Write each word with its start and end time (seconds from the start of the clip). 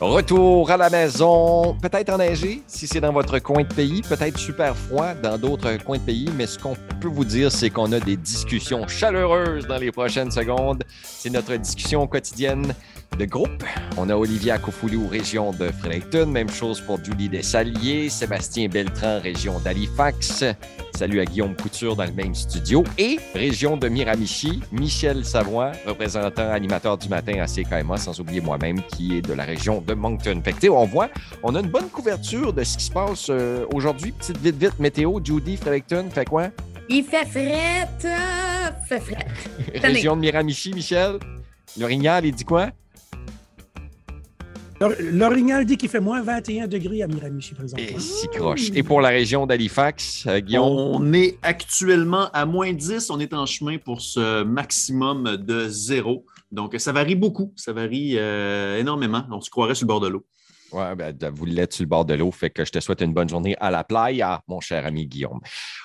Retour 0.00 0.70
à 0.70 0.78
la 0.78 0.88
maison, 0.88 1.74
peut-être 1.74 2.08
enneigé 2.08 2.62
si 2.66 2.86
c'est 2.86 3.02
dans 3.02 3.12
votre 3.12 3.38
coin 3.38 3.64
de 3.64 3.74
pays, 3.74 4.00
peut-être 4.00 4.38
super 4.38 4.74
froid 4.74 5.12
dans 5.12 5.36
d'autres 5.36 5.76
coins 5.84 5.98
de 5.98 6.02
pays, 6.02 6.30
mais 6.38 6.46
ce 6.46 6.58
qu'on 6.58 6.74
peut 7.02 7.08
vous 7.08 7.26
dire, 7.26 7.52
c'est 7.52 7.68
qu'on 7.68 7.92
a 7.92 8.00
des 8.00 8.16
discussions 8.16 8.88
chaleureuses 8.88 9.66
dans 9.66 9.76
les 9.76 9.92
prochaines 9.92 10.30
secondes. 10.30 10.84
C'est 11.02 11.28
notre 11.28 11.54
discussion 11.56 12.06
quotidienne 12.06 12.74
de 13.16 13.24
groupe. 13.24 13.64
On 13.96 14.08
a 14.08 14.14
Olivier 14.14 14.52
Akofoulou, 14.52 15.06
région 15.08 15.52
de 15.52 15.70
Fredericton. 15.70 16.26
Même 16.26 16.50
chose 16.50 16.80
pour 16.80 17.02
Julie 17.04 17.28
Dessaliers, 17.28 18.08
Sébastien 18.08 18.68
Beltran, 18.68 19.20
région 19.20 19.58
d'Halifax. 19.60 20.44
Salut 20.94 21.20
à 21.20 21.24
Guillaume 21.24 21.56
Couture 21.56 21.96
dans 21.96 22.04
le 22.04 22.12
même 22.12 22.34
studio. 22.34 22.84
Et 22.98 23.18
région 23.34 23.76
de 23.76 23.88
Miramichi, 23.88 24.60
Michel 24.72 25.24
Savoie, 25.24 25.72
représentant 25.86 26.50
animateur 26.50 26.98
du 26.98 27.08
matin 27.08 27.40
à 27.40 27.46
CKMA, 27.46 27.96
sans 27.96 28.18
oublier 28.20 28.40
moi-même, 28.40 28.82
qui 28.82 29.16
est 29.16 29.22
de 29.22 29.32
la 29.32 29.44
région 29.44 29.80
de 29.80 29.94
Moncton. 29.94 30.40
Fait 30.44 30.52
que, 30.52 30.68
on 30.68 30.84
voit, 30.84 31.08
on 31.42 31.54
a 31.54 31.60
une 31.60 31.70
bonne 31.70 31.88
couverture 31.88 32.52
de 32.52 32.62
ce 32.64 32.76
qui 32.76 32.84
se 32.84 32.90
passe 32.90 33.28
euh, 33.30 33.64
aujourd'hui. 33.72 34.12
Petite 34.12 34.38
vite, 34.38 34.56
vite, 34.56 34.78
météo. 34.78 35.20
Judy, 35.22 35.56
Fredericton, 35.56 36.08
fait 36.10 36.26
quoi? 36.26 36.48
Il 36.88 37.04
fait 37.04 37.24
fret, 37.24 37.88
fait 38.88 39.00
fret. 39.00 39.26
région 39.82 40.16
de 40.16 40.20
Miramichi, 40.20 40.74
Michel. 40.74 41.18
L'Orignal, 41.78 42.26
il 42.26 42.34
dit 42.34 42.44
quoi? 42.44 42.70
L'Orignal 44.80 45.66
dit 45.66 45.76
qu'il 45.76 45.90
fait 45.90 46.00
moins 46.00 46.22
21 46.22 46.66
degrés 46.66 47.02
à 47.02 47.06
Miramichi 47.06 47.54
présentement. 47.54 47.86
Et 47.86 48.00
si 48.00 48.26
croche. 48.28 48.70
Et 48.74 48.82
pour 48.82 49.02
la 49.02 49.10
région 49.10 49.46
d'Halifax, 49.46 50.26
euh, 50.26 50.40
Guillaume? 50.40 50.64
On 50.64 51.12
est 51.12 51.36
actuellement 51.42 52.30
à 52.32 52.46
moins 52.46 52.72
10. 52.72 53.10
On 53.10 53.20
est 53.20 53.34
en 53.34 53.44
chemin 53.44 53.76
pour 53.76 54.00
ce 54.00 54.42
maximum 54.42 55.36
de 55.36 55.68
zéro. 55.68 56.24
Donc, 56.50 56.74
ça 56.78 56.92
varie 56.92 57.14
beaucoup. 57.14 57.52
Ça 57.56 57.74
varie 57.74 58.14
euh, 58.16 58.78
énormément. 58.78 59.24
On 59.30 59.42
se 59.42 59.50
croirait 59.50 59.74
sur 59.74 59.84
le 59.84 59.88
bord 59.88 60.00
de 60.00 60.08
l'eau. 60.08 60.24
Oui, 60.72 60.84
ben, 60.96 61.16
vous 61.32 61.46
l'êtes 61.46 61.72
sur 61.72 61.82
le 61.82 61.88
bord 61.88 62.04
de 62.04 62.14
l'eau, 62.14 62.30
fait 62.30 62.50
que 62.50 62.64
je 62.64 62.70
te 62.70 62.80
souhaite 62.80 63.00
une 63.00 63.12
bonne 63.12 63.28
journée 63.28 63.56
à 63.60 63.70
la 63.70 63.82
playa, 63.82 64.42
mon 64.46 64.60
cher 64.60 64.86
ami 64.86 65.06
Guillaume. 65.06 65.40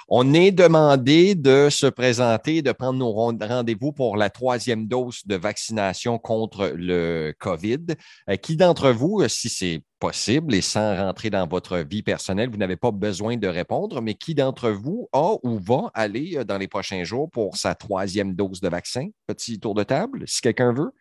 On 0.07 0.33
est 0.33 0.51
demandé 0.51 1.33
de 1.33 1.69
se 1.71 1.87
présenter, 1.87 2.61
de 2.61 2.71
prendre 2.71 2.99
nos 2.99 3.11
rendez-vous 3.11 3.91
pour 3.91 4.17
la 4.17 4.29
troisième 4.29 4.87
dose 4.87 5.21
de 5.25 5.35
vaccination 5.35 6.19
contre 6.19 6.71
le 6.75 7.33
COVID. 7.39 7.95
Euh, 8.29 8.35
qui 8.35 8.55
d'entre 8.57 8.91
vous, 8.91 9.27
si 9.27 9.49
c'est 9.49 9.81
possible 9.99 10.53
et 10.53 10.61
sans 10.61 10.95
rentrer 10.95 11.31
dans 11.31 11.47
votre 11.47 11.77
vie 11.79 12.03
personnelle, 12.03 12.49
vous 12.49 12.57
n'avez 12.57 12.75
pas 12.75 12.91
besoin 12.91 13.37
de 13.37 13.47
répondre, 13.47 14.01
mais 14.01 14.13
qui 14.13 14.35
d'entre 14.35 14.69
vous 14.69 15.09
a 15.13 15.35
ou 15.41 15.57
va 15.57 15.89
aller 15.95 16.37
euh, 16.37 16.43
dans 16.43 16.59
les 16.59 16.67
prochains 16.67 17.03
jours 17.03 17.29
pour 17.31 17.57
sa 17.57 17.73
troisième 17.73 18.35
dose 18.35 18.61
de 18.61 18.69
vaccin? 18.69 19.07
Petit 19.25 19.59
tour 19.59 19.73
de 19.73 19.83
table, 19.83 20.23
si 20.27 20.41
quelqu'un 20.41 20.73
veut. 20.73 20.91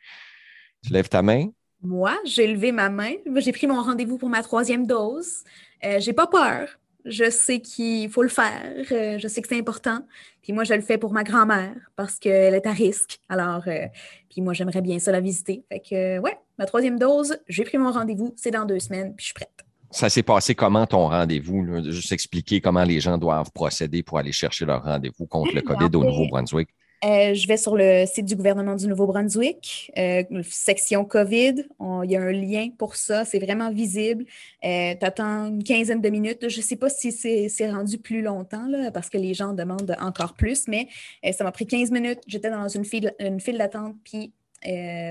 Tu 0.83 0.93
lèves 0.93 1.09
ta 1.09 1.23
main. 1.23 1.49
Moi, 1.85 2.19
j'ai 2.25 2.47
levé 2.47 2.73
ma 2.73 2.89
main. 2.89 3.13
J'ai 3.37 3.53
pris 3.53 3.67
mon 3.67 3.81
rendez-vous 3.83 4.17
pour 4.17 4.31
ma 4.31 4.43
troisième 4.43 4.87
dose. 4.87 5.45
Euh, 5.85 6.01
j'ai 6.01 6.15
pas 6.15 6.27
peur. 6.27 6.67
Je 7.05 7.29
sais 7.29 7.61
qu'il 7.61 8.09
faut 8.09 8.23
le 8.23 8.31
faire. 8.31 8.87
Euh, 8.91 9.19
je 9.19 9.29
sais 9.29 9.43
que 9.43 9.49
c'est 9.49 9.59
important. 9.59 10.01
Puis 10.43 10.55
moi, 10.55 10.65
je 10.65 10.73
le 10.73 10.81
fais 10.81 10.97
pour 10.97 11.13
ma 11.13 11.25
grand-mère 11.25 11.75
parce 11.95 12.19
qu'elle 12.19 12.55
est 12.55 12.67
à 12.67 12.73
risque. 12.73 13.21
Alors, 13.29 13.63
euh, 13.67 13.87
puis 14.31 14.41
moi, 14.41 14.55
j'aimerais 14.55 14.81
bien 14.81 14.99
ça 14.99 15.13
la 15.13 15.21
visiter. 15.21 15.63
Fait 15.71 15.81
que, 15.81 16.19
ouais, 16.21 16.39
ma 16.59 16.65
troisième 16.65 16.99
dose, 16.99 17.37
j'ai 17.49 17.65
pris 17.65 17.77
mon 17.77 17.93
rendez-vous. 17.93 18.33
C'est 18.37 18.51
dans 18.51 18.65
deux 18.65 18.81
semaines, 18.81 19.15
puis 19.15 19.25
je 19.25 19.27
suis 19.27 19.35
prête. 19.35 19.51
Ça 19.91 20.09
s'est 20.09 20.23
passé 20.23 20.55
comment 20.55 20.87
ton 20.87 21.09
rendez-vous? 21.09 21.85
Juste 21.91 22.13
expliquer 22.13 22.63
comment 22.63 22.83
les 22.83 22.99
gens 22.99 23.19
doivent 23.19 23.53
procéder 23.53 24.03
pour 24.03 24.19
aller 24.19 24.33
chercher 24.33 24.65
leur 24.65 24.83
rendez-vous 24.83 25.27
contre 25.27 25.55
le 25.55 25.61
COVID 25.61 25.95
au 25.97 26.05
Nouveau-Brunswick. 26.05 26.71
Euh, 27.05 27.35
je 27.35 27.47
vais 27.47 27.59
sur 27.59 27.77
le 27.77 28.07
site 28.07 28.25
du 28.25 28.35
gouvernement 28.35 28.77
du 28.77 28.87
Nouveau-Brunswick, 28.87 29.93
euh, 29.99 30.23
section 30.43 31.05
COVID. 31.05 31.67
il 32.05 32.11
y 32.11 32.17
a 32.17 32.23
un 32.23 32.33
lien 32.33 32.71
pour 32.79 32.97
ça, 32.97 33.25
c'est 33.25 33.39
vraiment 33.39 33.71
visible. 33.71 34.25
Euh, 34.65 34.95
tu 34.99 35.05
attends 35.05 35.49
une 35.49 35.63
quinzaine 35.63 36.01
de 36.01 36.09
minutes. 36.09 36.49
Je 36.49 36.57
ne 36.59 36.63
sais 36.63 36.77
pas 36.77 36.89
si 36.89 37.13
c'est 37.13 37.71
rendu 37.71 37.99
plus 37.99 38.23
longtemps 38.23 38.67
là, 38.69 38.91
parce 38.91 39.11
que 39.11 39.19
les 39.19 39.35
gens 39.35 39.53
demandent 39.53 39.97
encore 40.01 40.35
plus, 40.35 40.67
mais 40.67 40.89
ça 41.33 41.45
m'a 41.45 41.53
pris 41.53 41.67
15 41.67 41.91
minutes. 41.91 42.21
J'étais 42.27 42.51
dans 42.51 42.69
une 42.69 42.85
file, 42.85 43.15
une 43.19 43.41
file 43.41 43.59
d'attente, 43.59 43.97
puis 44.05 44.33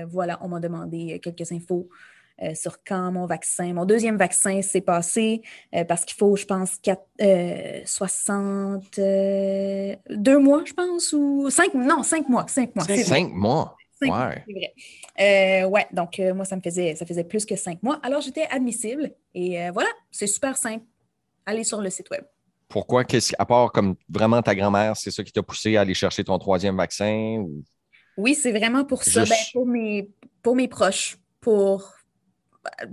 voilà, 0.08 0.38
on 0.42 0.48
m'a 0.48 0.58
demandé 0.58 1.20
quelques 1.22 1.52
infos 1.52 1.88
euh, 2.42 2.54
sur 2.54 2.82
quand 2.82 3.12
mon 3.12 3.26
vaccin, 3.26 3.72
mon 3.72 3.84
deuxième 3.84 4.16
vaccin 4.16 4.60
s'est 4.60 4.80
passé, 4.80 5.42
euh, 5.74 5.84
parce 5.84 6.04
qu'il 6.04 6.16
faut, 6.16 6.34
je 6.34 6.44
pense, 6.44 6.78
4, 6.82 7.00
60, 7.86 8.98
euh, 8.98 9.94
deux 10.10 10.38
mois, 10.40 10.64
je 10.64 10.72
pense, 10.72 11.12
ou 11.12 11.48
cinq, 11.50 11.74
non, 11.74 12.02
cinq 12.02 12.28
mois, 12.28 12.46
cinq 12.48 12.74
mois. 12.74 12.84
Cinq 12.84 13.32
mois? 13.32 13.76
ouais. 14.02 14.44
C'est 15.16 15.60
vrai. 15.60 15.64
ouais, 15.64 15.86
donc 15.92 16.18
moi, 16.34 16.44
ça 16.44 16.56
me 16.56 16.60
faisait, 16.60 16.96
ça 16.96 17.06
faisait 17.06 17.24
plus 17.24 17.46
que 17.46 17.54
cinq 17.54 17.82
mois. 17.82 18.00
Alors, 18.02 18.20
j'étais 18.20 18.46
admissible 18.50 19.12
et 19.34 19.70
voilà, 19.70 19.88
c'est 20.10 20.26
super 20.26 20.56
simple. 20.56 20.84
Allez 21.46 21.62
sur 21.62 21.80
le 21.80 21.88
site 21.88 22.10
web. 22.10 22.24
Pourquoi, 22.68 23.04
à 23.38 23.46
part 23.46 23.70
comme 23.70 23.94
vraiment 24.08 24.42
ta 24.42 24.54
grand-mère, 24.54 24.96
c'est 24.96 25.12
ça 25.12 25.22
qui 25.22 25.30
t'a 25.30 25.42
poussé 25.42 25.76
à 25.76 25.82
aller 25.82 25.94
chercher 25.94 26.24
ton 26.24 26.36
troisième 26.38 26.76
vaccin? 26.76 27.44
Oui, 28.16 28.34
c'est 28.34 28.50
vraiment 28.50 28.84
pour 28.84 29.04
ça, 29.04 29.24
ben, 29.24 29.36
pour, 29.52 29.66
mes, 29.66 30.10
pour 30.42 30.56
mes 30.56 30.66
proches, 30.66 31.16
pour 31.40 31.94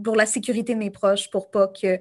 pour 0.03 0.15
la 0.15 0.25
sécurité 0.25 0.73
de 0.73 0.79
mes 0.79 0.91
proches, 0.91 1.29
pour 1.29 1.51
pas 1.51 1.67
que 1.67 1.99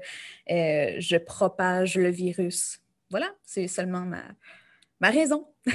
euh, 0.50 0.96
je 0.98 1.16
propage 1.16 1.96
le 1.96 2.10
virus. 2.10 2.80
Voilà, 3.10 3.30
c'est 3.44 3.68
seulement 3.68 4.02
ma, 4.02 4.22
ma 5.00 5.10
raison. 5.10 5.46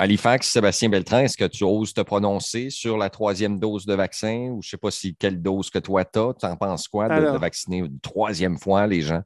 Halifax, 0.00 0.52
Sébastien 0.52 0.88
Beltran, 0.88 1.18
est-ce 1.18 1.36
que 1.36 1.44
tu 1.44 1.64
oses 1.64 1.92
te 1.92 2.00
prononcer 2.02 2.70
sur 2.70 2.96
la 2.96 3.10
troisième 3.10 3.58
dose 3.58 3.84
de 3.84 3.94
vaccin 3.94 4.50
ou 4.52 4.62
je 4.62 4.68
ne 4.68 4.70
sais 4.70 4.76
pas 4.76 4.92
si 4.92 5.16
quelle 5.16 5.42
dose 5.42 5.70
que 5.70 5.80
toi 5.80 6.04
tu 6.04 6.20
as? 6.20 6.34
Tu 6.38 6.46
en 6.46 6.56
penses 6.56 6.86
quoi 6.86 7.08
de, 7.08 7.36
vacciner 7.36 7.78
une 7.78 7.98
troisième 7.98 8.58
fois 8.58 8.86
les 8.86 9.00
gens? 9.00 9.22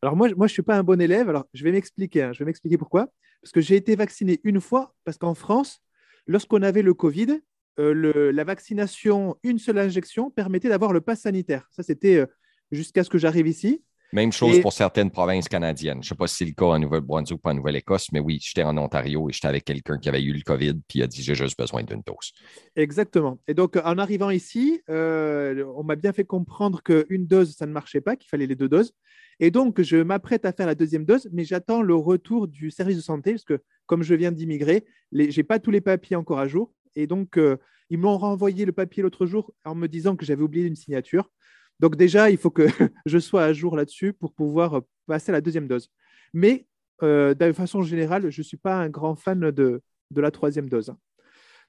Alors 0.00 0.16
moi, 0.16 0.28
moi 0.28 0.46
je 0.46 0.52
ne 0.52 0.54
suis 0.54 0.62
pas 0.62 0.76
un 0.76 0.82
bon 0.82 0.98
élève. 0.98 1.28
Alors 1.28 1.44
je 1.52 1.62
vais 1.62 1.72
m'expliquer. 1.72 2.22
Hein. 2.22 2.32
Je 2.32 2.38
vais 2.38 2.46
m'expliquer 2.46 2.78
pourquoi. 2.78 3.08
Parce 3.42 3.52
que 3.52 3.60
j'ai 3.60 3.76
été 3.76 3.96
vacciné 3.96 4.40
une 4.44 4.62
fois 4.62 4.94
parce 5.04 5.18
qu'en 5.18 5.34
France, 5.34 5.82
lorsqu'on 6.26 6.62
avait 6.62 6.82
le 6.82 6.94
Covid, 6.94 7.42
euh, 7.78 8.32
la 8.32 8.44
vaccination, 8.44 9.36
une 9.42 9.58
seule 9.58 9.78
injection, 9.78 10.30
permettait 10.30 10.68
d'avoir 10.68 10.92
le 10.92 11.00
pass 11.00 11.20
sanitaire. 11.20 11.68
Ça, 11.70 11.82
c'était 11.82 12.16
euh, 12.16 12.26
jusqu'à 12.70 13.04
ce 13.04 13.10
que 13.10 13.18
j'arrive 13.18 13.46
ici. 13.46 13.82
Même 14.12 14.32
chose 14.32 14.60
pour 14.60 14.72
certaines 14.72 15.10
provinces 15.10 15.48
canadiennes. 15.48 16.02
Je 16.02 16.06
ne 16.06 16.08
sais 16.08 16.14
pas 16.14 16.26
si 16.26 16.36
c'est 16.36 16.44
le 16.46 16.52
cas 16.52 16.64
en 16.64 16.78
Nouvelle-Brunswick 16.78 17.40
ou 17.44 17.48
en 17.48 17.54
Nouvelle-Écosse, 17.54 18.10
mais 18.12 18.20
oui, 18.20 18.38
j'étais 18.40 18.62
en 18.62 18.76
Ontario 18.78 19.28
et 19.28 19.32
j'étais 19.34 19.48
avec 19.48 19.64
quelqu'un 19.64 19.98
qui 19.98 20.08
avait 20.08 20.22
eu 20.22 20.32
le 20.32 20.40
COVID 20.40 20.80
puis 20.88 21.00
il 21.00 21.02
a 21.02 21.06
dit 21.06 21.22
j'ai 21.22 21.34
juste 21.34 21.58
besoin 21.58 21.82
d'une 21.82 22.00
dose. 22.06 22.32
Exactement. 22.74 23.38
Et 23.46 23.52
donc, 23.52 23.76
en 23.76 23.98
arrivant 23.98 24.30
ici, 24.30 24.80
euh, 24.88 25.62
on 25.76 25.84
m'a 25.84 25.94
bien 25.94 26.14
fait 26.14 26.24
comprendre 26.24 26.82
qu'une 26.82 27.26
dose, 27.26 27.54
ça 27.54 27.66
ne 27.66 27.72
marchait 27.72 28.00
pas, 28.00 28.16
qu'il 28.16 28.30
fallait 28.30 28.46
les 28.46 28.56
deux 28.56 28.68
doses. 28.68 28.94
Et 29.40 29.50
donc, 29.50 29.82
je 29.82 29.98
m'apprête 29.98 30.46
à 30.46 30.52
faire 30.52 30.66
la 30.66 30.74
deuxième 30.74 31.04
dose, 31.04 31.28
mais 31.30 31.44
j'attends 31.44 31.82
le 31.82 31.94
retour 31.94 32.48
du 32.48 32.70
service 32.70 32.96
de 32.96 33.02
santé 33.02 33.32
parce 33.32 33.44
que, 33.44 33.60
comme 33.84 34.02
je 34.02 34.14
viens 34.14 34.32
d'immigrer, 34.32 34.86
je 35.12 35.36
n'ai 35.36 35.44
pas 35.44 35.58
tous 35.58 35.70
les 35.70 35.82
papiers 35.82 36.16
encore 36.16 36.38
à 36.38 36.48
jour. 36.48 36.72
Et 36.98 37.06
donc, 37.06 37.38
euh, 37.38 37.56
ils 37.90 37.98
m'ont 37.98 38.18
renvoyé 38.18 38.64
le 38.64 38.72
papier 38.72 39.04
l'autre 39.04 39.24
jour 39.24 39.54
en 39.64 39.76
me 39.76 39.86
disant 39.86 40.16
que 40.16 40.26
j'avais 40.26 40.42
oublié 40.42 40.66
une 40.66 40.74
signature. 40.74 41.30
Donc 41.78 41.94
déjà, 41.94 42.28
il 42.28 42.36
faut 42.36 42.50
que 42.50 42.66
je 43.06 43.18
sois 43.18 43.44
à 43.44 43.52
jour 43.52 43.76
là-dessus 43.76 44.12
pour 44.12 44.34
pouvoir 44.34 44.82
passer 45.06 45.30
à 45.30 45.34
la 45.34 45.40
deuxième 45.40 45.68
dose. 45.68 45.90
Mais 46.34 46.66
euh, 47.04 47.34
de 47.34 47.52
façon 47.52 47.82
générale, 47.82 48.30
je 48.30 48.40
ne 48.40 48.44
suis 48.44 48.56
pas 48.56 48.74
un 48.74 48.88
grand 48.88 49.14
fan 49.14 49.52
de, 49.52 49.80
la 50.16 50.30
troisième 50.32 50.68
dose. 50.68 50.92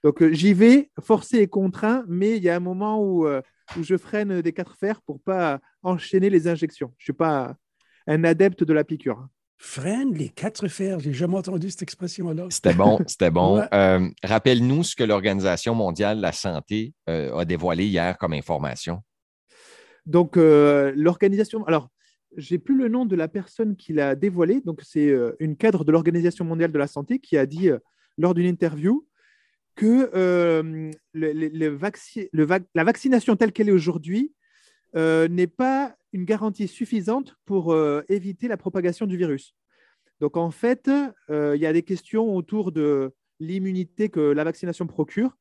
Donc 0.03 0.23
euh, 0.23 0.34
j'y 0.34 0.53
vais 0.56 0.90
forcé 1.00 1.38
et 1.38 1.47
contraint, 1.47 2.03
mais 2.07 2.38
il 2.38 2.44
y 2.44 2.50
a 2.50 2.56
un 2.56 2.59
moment 2.59 3.00
où, 3.00 3.28
je 3.79 3.97
freine 3.97 4.41
des 4.41 4.51
quatre 4.51 4.75
fers 4.78 5.00
pour 5.03 5.22
pas 5.22 5.59
enchaîner 5.84 6.31
les 6.31 6.47
injections. 6.47 6.91
Je 6.97 7.03
ne 7.03 7.06
suis 7.06 7.13
pas 7.13 7.56
un 8.07 8.23
adepte 8.23 8.63
de 8.63 8.73
la 8.73 8.84
piqûre. 8.84 9.28
Freine 9.62 10.14
les 10.14 10.30
quatre 10.30 10.70
fers. 10.70 11.02
J'ai 11.02 11.12
jamais 11.12 11.36
entendu 11.36 11.70
cette 11.70 11.81
expression-là. 11.81 12.46
C'était 12.50 12.74
bon, 12.74 12.97
c'était 13.06 13.30
bon. 13.30 13.62
Euh, 13.74 14.08
rappelle-nous 14.24 14.86
ce 14.86 14.96
que 14.96 15.03
l'Organisation 15.03 15.75
mondiale 15.75 16.16
de 16.18 16.22
la 16.22 16.31
santé 16.31 16.94
euh, 17.09 17.36
a 17.36 17.44
dévoilé 17.44 17.85
hier 17.85 18.17
comme 18.17 18.32
information. 18.32 19.02
Donc, 20.06 20.38
euh, 20.38 20.94
l'organisation. 20.96 21.66
Alors, 21.66 21.90
j'ai 22.38 22.58
plus 22.58 22.78
le 22.78 22.88
nom 22.88 23.06
de 23.06 23.17
la 23.17 23.28
personne 23.28 23.76
qui 23.76 23.91
l'a 23.91 24.16
dévoilé. 24.16 24.61
Donc, 24.61 24.79
c'est 24.82 25.14
une 25.40 25.58
cadre 25.58 25.84
de 25.84 25.91
l'Organisation 25.91 26.46
mondiale 26.46 26.72
de 26.72 26.79
la 26.79 26.88
santé 26.88 27.20
qui 27.20 27.38
a 27.38 27.46
dit 27.46 27.70
lors 28.17 28.34
d'une 28.34 28.46
interview 28.46 29.06
que 29.76 30.09
la 31.14 32.84
vaccination 32.85 33.35
telle 33.35 33.52
qu'elle 33.52 33.67
est 33.67 33.73
aujourd'hui 33.73 34.34
n'est 34.94 35.47
pas 35.47 35.97
une 36.14 36.26
garantie 36.26 36.67
suffisante 36.67 37.35
pour 37.46 37.72
euh, 37.72 38.02
éviter 38.09 38.47
la 38.47 38.58
propagation 38.58 39.06
du 39.06 39.17
virus. 39.17 39.56
Donc 40.20 40.38
en 40.38 40.52
fait, 40.52 40.90
euh, 41.29 41.56
il 41.56 41.61
y 41.61 41.66
a 41.66 41.73
des 41.73 41.84
questions 41.84 42.35
autour 42.35 42.72
de 42.72 43.14
l'immunité 43.40 44.09
que 44.09 44.20
la 44.20 44.44
vaccination 44.44 44.88
procure. 44.88 45.38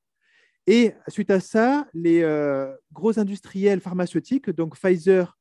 Et 0.67 0.93
suite 1.09 1.31
à 1.31 1.41
ça, 1.41 1.89
les 1.95 2.23
euh, 2.23 2.73
gros 2.93 3.19
industriels 3.19 3.81
pharmaceutiques, 3.81 4.51
donc 4.51 4.77
Pfizer 4.77 5.37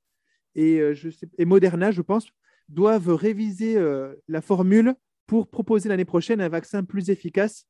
et, 0.56 0.82
Moderna, 1.46 1.92
je 1.92 2.02
pense, 2.02 2.30
doivent 2.70 3.14
réviser 3.14 3.78
la 4.28 4.42
formule 4.42 4.96
pour 5.28 5.50
proposer 5.50 5.88
l'année 5.88 6.04
prochaine 6.04 6.42
un 6.42 6.50
vaccin 6.50 6.84
plus 6.84 7.12
efficace 7.12 7.68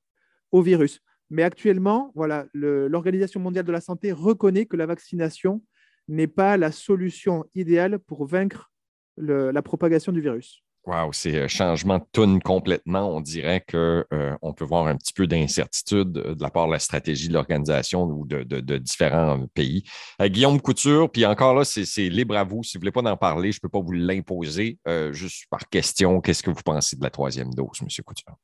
au 0.52 0.62
virus. 0.62 1.02
Mais 1.30 1.44
actuellement, 1.44 2.14
l'Organisation 2.54 3.42
mondiale 3.42 3.66
de 3.66 3.74
la 3.74 3.82
santé 3.82 4.14
reconnaît 4.14 4.68
que 4.68 4.78
la 4.78 4.86
vaccination 4.86 5.62
n'est 6.08 6.28
pas 6.28 6.58
la 6.58 6.72
solution 6.72 7.46
idéale 7.56 8.00
pour 8.00 8.26
vaincre 8.26 8.72
la 9.18 9.62
propagation 9.62 10.12
du 10.12 10.22
virus. 10.22 10.64
Wow, 10.88 11.12
c'est 11.12 11.38
un 11.38 11.50
changement 11.50 11.98
de 11.98 12.06
tune 12.14 12.42
complètement. 12.42 13.14
On 13.14 13.20
dirait 13.20 13.60
qu'on 13.70 14.06
euh, 14.14 14.54
peut 14.56 14.64
voir 14.64 14.88
un 14.88 14.96
petit 14.96 15.12
peu 15.12 15.28
d'incertitude 15.28 16.14
de 16.14 16.42
la 16.42 16.50
part 16.50 16.68
de 16.68 16.72
la 16.72 16.80
stratégie 16.80 17.28
de 17.28 17.34
l'organisation 17.34 18.06
ou 18.06 18.26
de, 18.26 18.78
différents 18.78 19.46
pays. 19.54 19.84
Euh, 20.22 20.30
Guillaume 20.30 20.62
Couture, 20.62 21.12
puis 21.12 21.26
encore 21.26 21.56
là, 21.56 21.66
c'est 21.66 22.08
libre 22.08 22.38
à 22.38 22.46
vous. 22.46 22.64
Si 22.64 22.78
vous 22.78 22.86
ne 22.86 22.90
voulez 22.90 23.04
pas 23.04 23.12
en 23.12 23.18
parler, 23.18 23.52
je 23.52 23.58
ne 23.58 23.62
peux 23.62 23.70
pas 23.70 23.82
vous 23.82 23.92
l'imposer. 23.92 24.80
Euh, 24.88 25.12
juste 25.12 25.48
par 25.50 25.68
question, 25.68 26.22
qu'est-ce 26.22 26.42
que 26.42 26.52
vous 26.52 26.64
pensez 26.64 26.96
de 26.96 27.04
la 27.04 27.10
troisième 27.10 27.54
dose, 27.54 27.82
M. 27.82 27.90
Couture? 28.06 28.38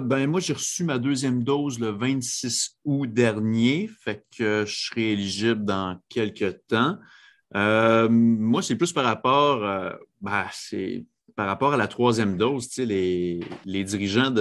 Ben 0.00 0.26
moi, 0.26 0.40
j'ai 0.40 0.52
reçu 0.52 0.84
ma 0.84 0.98
deuxième 0.98 1.42
dose 1.42 1.78
le 1.78 1.90
26 1.90 2.78
août 2.84 3.12
dernier, 3.12 3.88
fait 4.02 4.24
que 4.36 4.64
je 4.66 4.86
serai 4.86 5.12
éligible 5.12 5.64
dans 5.64 5.98
quelques 6.08 6.66
temps. 6.66 6.98
Euh, 7.56 8.08
moi, 8.08 8.62
c'est 8.62 8.76
plus 8.76 8.92
par 8.92 9.04
rapport, 9.04 9.64
euh, 9.64 9.90
ben, 10.20 10.46
par 11.36 11.46
rapport 11.46 11.72
à 11.72 11.76
la 11.76 11.88
troisième 11.88 12.36
dose. 12.36 12.76
Les, 12.78 13.40
les 13.64 13.84
dirigeants 13.84 14.32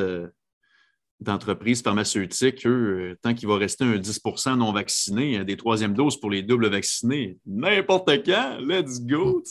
d'entreprises 1.20 1.82
pharmaceutiques, 1.82 2.66
eux, 2.68 3.18
tant 3.22 3.34
qu'il 3.34 3.48
va 3.48 3.58
rester 3.58 3.84
un 3.84 3.98
10% 3.98 4.58
non 4.58 4.72
vacciné, 4.72 5.44
des 5.44 5.58
troisièmes 5.58 5.94
doses 5.94 6.20
pour 6.20 6.30
les 6.30 6.44
doubles 6.44 6.70
vaccinés, 6.70 7.38
n'importe 7.46 8.24
quand, 8.26 8.60
let's 8.60 9.02
go. 9.02 9.44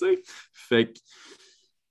Fait 0.52 0.92
que, 0.92 0.98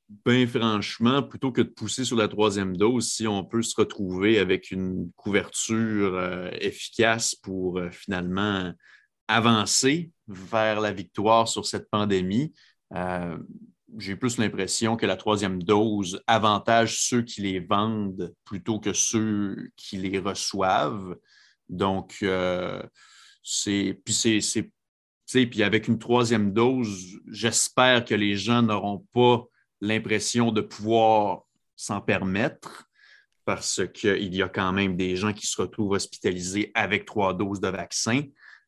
ben 0.09 0.47
franchement, 0.47 1.21
plutôt 1.21 1.51
que 1.51 1.61
de 1.61 1.69
pousser 1.69 2.05
sur 2.05 2.15
la 2.15 2.27
troisième 2.27 2.77
dose, 2.77 3.11
si 3.11 3.27
on 3.27 3.43
peut 3.43 3.61
se 3.61 3.75
retrouver 3.75 4.39
avec 4.39 4.71
une 4.71 5.11
couverture 5.17 6.15
euh, 6.15 6.49
efficace 6.61 7.35
pour 7.35 7.81
finalement 7.91 8.73
avancer 9.27 10.11
vers 10.27 10.81
la 10.81 10.91
victoire 10.93 11.47
sur 11.47 11.65
cette 11.65 11.89
pandémie. 11.89 12.53
Euh, 12.93 13.37
j'ai 13.97 14.15
plus 14.15 14.37
l'impression 14.37 14.97
que 14.97 15.05
la 15.05 15.15
troisième 15.15 15.61
dose 15.63 16.21
avantage 16.27 16.99
ceux 16.99 17.21
qui 17.21 17.41
les 17.41 17.59
vendent 17.59 18.33
plutôt 18.43 18.79
que 18.79 18.93
ceux 18.93 19.69
qui 19.75 19.97
les 19.97 20.19
reçoivent. 20.19 21.17
Donc, 21.69 22.17
euh, 22.23 22.81
c'est. 23.43 23.99
Puis 24.03 24.41
c'est. 24.41 24.71
Puis 25.45 25.63
avec 25.63 25.87
une 25.87 25.99
troisième 25.99 26.53
dose, 26.53 27.19
j'espère 27.27 28.05
que 28.05 28.15
les 28.15 28.35
gens 28.35 28.61
n'auront 28.61 29.05
pas 29.13 29.45
l'impression 29.81 30.51
de 30.51 30.61
pouvoir 30.61 31.43
s'en 31.75 32.01
permettre 32.01 32.87
parce 33.45 33.81
qu'il 33.93 34.35
y 34.35 34.41
a 34.41 34.49
quand 34.49 34.73
même 34.73 34.97
des 34.97 35.15
gens 35.15 35.31
qui 35.31 35.47
se 35.47 35.61
retrouvent 35.61 35.93
hospitalisés 35.93 36.71
avec 36.73 37.05
trois 37.05 37.33
doses 37.33 37.61
de 37.61 37.69
vaccin. 37.69 38.23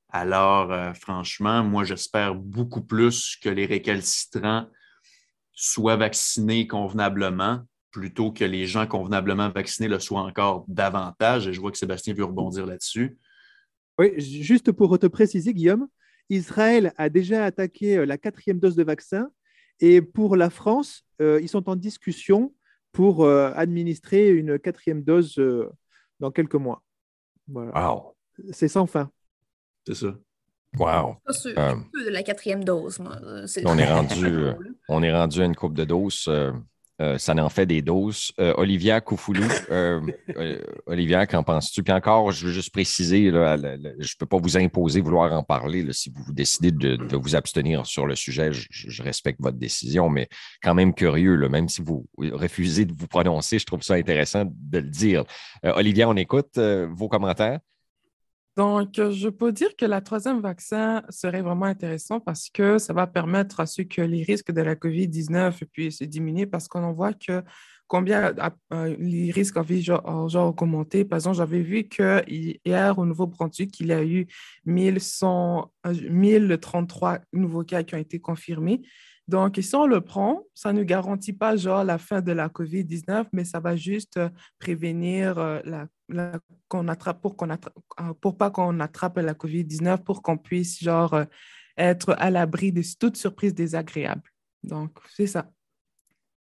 Alors, 0.07 0.71
euh, 0.71 0.93
franchement, 0.93 1.63
moi, 1.63 1.83
j'espère 1.83 2.33
beaucoup 2.33 2.81
plus 2.81 3.35
que 3.35 3.49
les 3.49 3.65
récalcitrants 3.65 4.67
soient 5.51 5.97
vaccinés 5.97 6.65
convenablement 6.65 7.61
plutôt 7.91 8.31
que 8.31 8.45
les 8.45 8.67
gens 8.67 8.87
convenablement 8.87 9.49
vaccinés 9.49 9.89
le 9.89 9.99
soient 9.99 10.21
encore 10.21 10.63
davantage. 10.67 11.47
Et 11.47 11.53
je 11.53 11.59
vois 11.59 11.71
que 11.71 11.77
Sébastien 11.77 12.13
veut 12.13 12.23
rebondir 12.23 12.65
là-dessus. 12.65 13.17
Oui, 13.97 14.17
juste 14.17 14.71
pour 14.71 14.97
te 14.97 15.07
préciser, 15.07 15.53
Guillaume, 15.53 15.87
Israël 16.29 16.93
a 16.97 17.09
déjà 17.09 17.43
attaqué 17.43 17.97
euh, 17.97 18.05
la 18.05 18.17
quatrième 18.17 18.59
dose 18.59 18.75
de 18.75 18.83
vaccin 18.83 19.29
et 19.79 20.01
pour 20.01 20.35
la 20.35 20.49
France, 20.49 21.03
euh, 21.21 21.39
ils 21.41 21.49
sont 21.49 21.69
en 21.69 21.75
discussion 21.75 22.53
pour 22.91 23.27
administrer 23.29 24.29
une 24.29 24.57
quatrième 24.57 25.03
dose 25.03 25.39
dans 26.19 26.31
quelques 26.31 26.55
mois. 26.55 26.81
Voilà. 27.47 28.03
C'est 28.51 28.67
sans 28.67 28.87
fin. 28.87 29.11
C'est 29.85 29.95
ça. 29.95 30.15
Wow. 30.77 31.15
Euh, 31.47 31.75
de 32.05 32.09
la 32.09 32.21
quatrième 32.21 32.63
dose, 32.63 32.99
on, 32.99 33.77
est 33.77 33.91
rendu, 33.91 34.25
euh, 34.25 34.53
on 34.87 35.01
est 35.01 35.11
rendu 35.11 35.41
à 35.41 35.45
une 35.45 35.55
coupe 35.55 35.73
de 35.73 35.83
doses. 35.83 36.29
Euh, 37.01 37.17
ça 37.17 37.33
en 37.33 37.49
fait 37.49 37.65
des 37.65 37.81
doses. 37.81 38.31
Olivia 38.37 39.01
Koufoulou, 39.01 39.47
Olivia, 40.85 41.25
qu'en 41.25 41.43
penses-tu? 41.43 41.83
Puis 41.83 41.93
encore, 41.93 42.31
je 42.31 42.47
veux 42.47 42.51
juste 42.51 42.71
préciser, 42.71 43.25
je 43.25 43.31
ne 43.31 44.17
peux 44.19 44.25
pas 44.25 44.37
vous 44.37 44.57
imposer 44.57 45.01
vouloir 45.01 45.31
en 45.33 45.43
parler. 45.43 45.85
si 45.93 46.09
vous 46.09 46.33
décidez 46.33 46.71
de, 46.71 47.15
vous 47.15 47.35
abstenir 47.35 47.85
sur 47.85 48.05
le 48.05 48.15
sujet, 48.15 48.51
je, 48.51 49.03
respecte 49.03 49.39
votre 49.41 49.57
décision, 49.57 50.09
mais 50.09 50.27
quand 50.61 50.73
même 50.73 50.93
curieux, 50.93 51.37
même 51.47 51.69
si 51.69 51.81
vous 51.81 52.05
refusez 52.17 52.85
de 52.85 52.93
vous 52.93 53.07
prononcer, 53.07 53.59
je 53.59 53.65
trouve 53.65 53.81
ça 53.81 53.93
intéressant 53.93 54.45
de 54.45 54.79
le 54.79 54.89
dire. 54.89 55.23
Olivia, 55.63 56.09
on 56.09 56.15
écoute 56.15 56.57
vos 56.57 57.07
commentaires. 57.07 57.59
Donc, 58.57 58.99
euh, 58.99 59.11
je 59.11 59.29
peux 59.29 59.51
dire 59.51 59.75
que 59.77 59.85
la 59.85 60.01
troisième 60.01 60.41
vaccin 60.41 61.03
serait 61.09 61.41
vraiment 61.41 61.65
intéressant 61.65 62.19
parce 62.19 62.49
que 62.49 62.77
ça 62.77 62.93
va 62.93 63.07
permettre 63.07 63.59
à 63.59 63.65
ceux 63.65 63.83
que 63.83 64.01
les 64.01 64.23
risques 64.23 64.51
de 64.51 64.61
la 64.61 64.75
COVID-19 64.75 65.65
puissent 65.65 66.01
diminuer 66.01 66.45
parce 66.45 66.67
qu'on 66.67 66.91
voit 66.91 67.13
que 67.13 67.43
combien 67.89 68.33
euh, 68.71 68.95
les 68.99 69.31
risques 69.31 69.57
ont 69.57 70.27
augmenté. 70.35 71.03
Par 71.03 71.17
exemple, 71.17 71.37
j'avais 71.37 71.61
vu 71.61 71.89
qu'hier, 71.89 72.97
au 72.97 73.05
Nouveau-Brunswick, 73.05 73.79
il 73.79 73.87
y 73.87 73.93
a 73.93 74.03
eu 74.03 74.27
1100, 74.65 75.71
1033 76.09 77.13
euh, 77.13 77.17
nouveaux 77.33 77.63
cas 77.63 77.83
qui 77.83 77.95
ont 77.95 77.99
été 77.99 78.19
confirmés. 78.19 78.81
Donc, 79.29 79.59
si 79.61 79.75
on 79.75 79.85
le 79.85 80.01
prend, 80.01 80.43
ça 80.53 80.73
ne 80.73 80.83
garantit 80.83 81.33
pas 81.33 81.55
genre 81.55 81.83
la 81.83 81.97
fin 81.97 82.21
de 82.21 82.31
la 82.31 82.49
COVID-19, 82.49 83.27
mais 83.31 83.45
ça 83.45 83.59
va 83.59 83.75
juste 83.75 84.19
prévenir 84.59 85.39
la 85.63 85.87
qu'on 86.67 86.87
attrape 86.87 87.21
pour 87.21 87.35
qu'on 87.35 87.49
attrape, 87.49 87.77
euh, 88.01 88.13
pour 88.19 88.37
pas 88.37 88.51
qu'on 88.51 88.79
attrape 88.79 89.17
la 89.17 89.33
COVID-19 89.33 90.03
pour 90.03 90.21
qu'on 90.21 90.37
puisse 90.37 90.81
genre 90.81 91.13
euh, 91.13 91.25
être 91.77 92.15
à 92.17 92.29
l'abri 92.29 92.71
de 92.71 92.83
toute 92.99 93.17
surprise 93.17 93.53
désagréable. 93.53 94.29
Donc, 94.63 94.97
c'est 95.15 95.27
ça. 95.27 95.49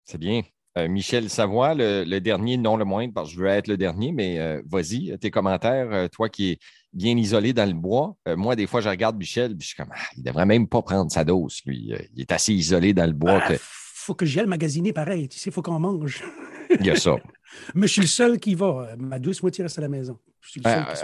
C'est 0.06 0.18
bien. 0.18 0.42
Euh, 0.78 0.88
Michel 0.88 1.30
Savoie, 1.30 1.74
le, 1.76 2.20
dernier, 2.20 2.58
non 2.58 2.78
le 2.78 2.86
moindre, 2.86 3.14
parce 3.14 3.30
que 3.30 3.36
je 3.36 3.40
veux 3.42 3.48
être 3.48 3.68
le 3.68 3.78
dernier, 3.78 4.12
mais 4.12 4.62
vas-y, 4.66 5.18
tes 5.20 5.30
commentaires, 5.32 6.10
toi 6.10 6.30
qui 6.30 6.52
es 6.52 6.58
bien 6.94 7.16
isolé 7.18 7.54
dans 7.54 7.68
le 7.68 7.76
bois. 7.76 8.16
moi, 8.26 8.56
des 8.56 8.68
fois, 8.68 8.82
je 8.82 8.90
regarde 8.90 9.18
Michel, 9.18 9.56
puis 9.56 9.62
je 9.62 9.68
suis 9.68 9.78
comme, 9.78 9.92
ah, 9.94 10.04
il 10.18 10.22
ne 10.22 10.26
devrait 10.26 10.46
même 10.46 10.68
pas 10.68 10.82
prendre 10.82 11.12
sa 11.12 11.24
dose, 11.24 11.62
lui. 11.66 11.94
il 12.14 12.22
est 12.22 12.32
assez 12.32 12.54
isolé 12.54 12.94
dans 12.94 13.06
le 13.06 13.14
bois. 13.14 13.42
Il 13.50 13.54
bah, 13.54 13.60
faut 14.04 14.16
que 14.16 14.26
j'y 14.26 14.40
aille 14.40 14.48
magasiner 14.48 14.94
pareil. 14.94 15.30
Tu 15.30 15.40
sais, 15.40 15.50
il 15.50 15.54
faut 15.54 15.62
qu'on 15.62 15.80
mange. 15.80 16.24
il 16.80 16.86
y 16.86 16.90
a 16.90 16.96
ça. 16.96 17.16
Mais 17.74 17.88
je 17.88 17.94
suis 17.94 18.02
le 18.02 18.08
seul 18.08 18.40
qui 18.40 18.56
va. 18.56 18.96
Ma 18.98 19.20
douce 19.20 19.42
moitié 19.42 19.64
reste 19.64 19.78
à 19.78 19.82
la 19.82 19.88
maison. 19.88 20.20
Je 20.42 20.52
suis 20.52 20.62
le 20.62 20.70
seul 20.70 20.86
qui 20.86 21.04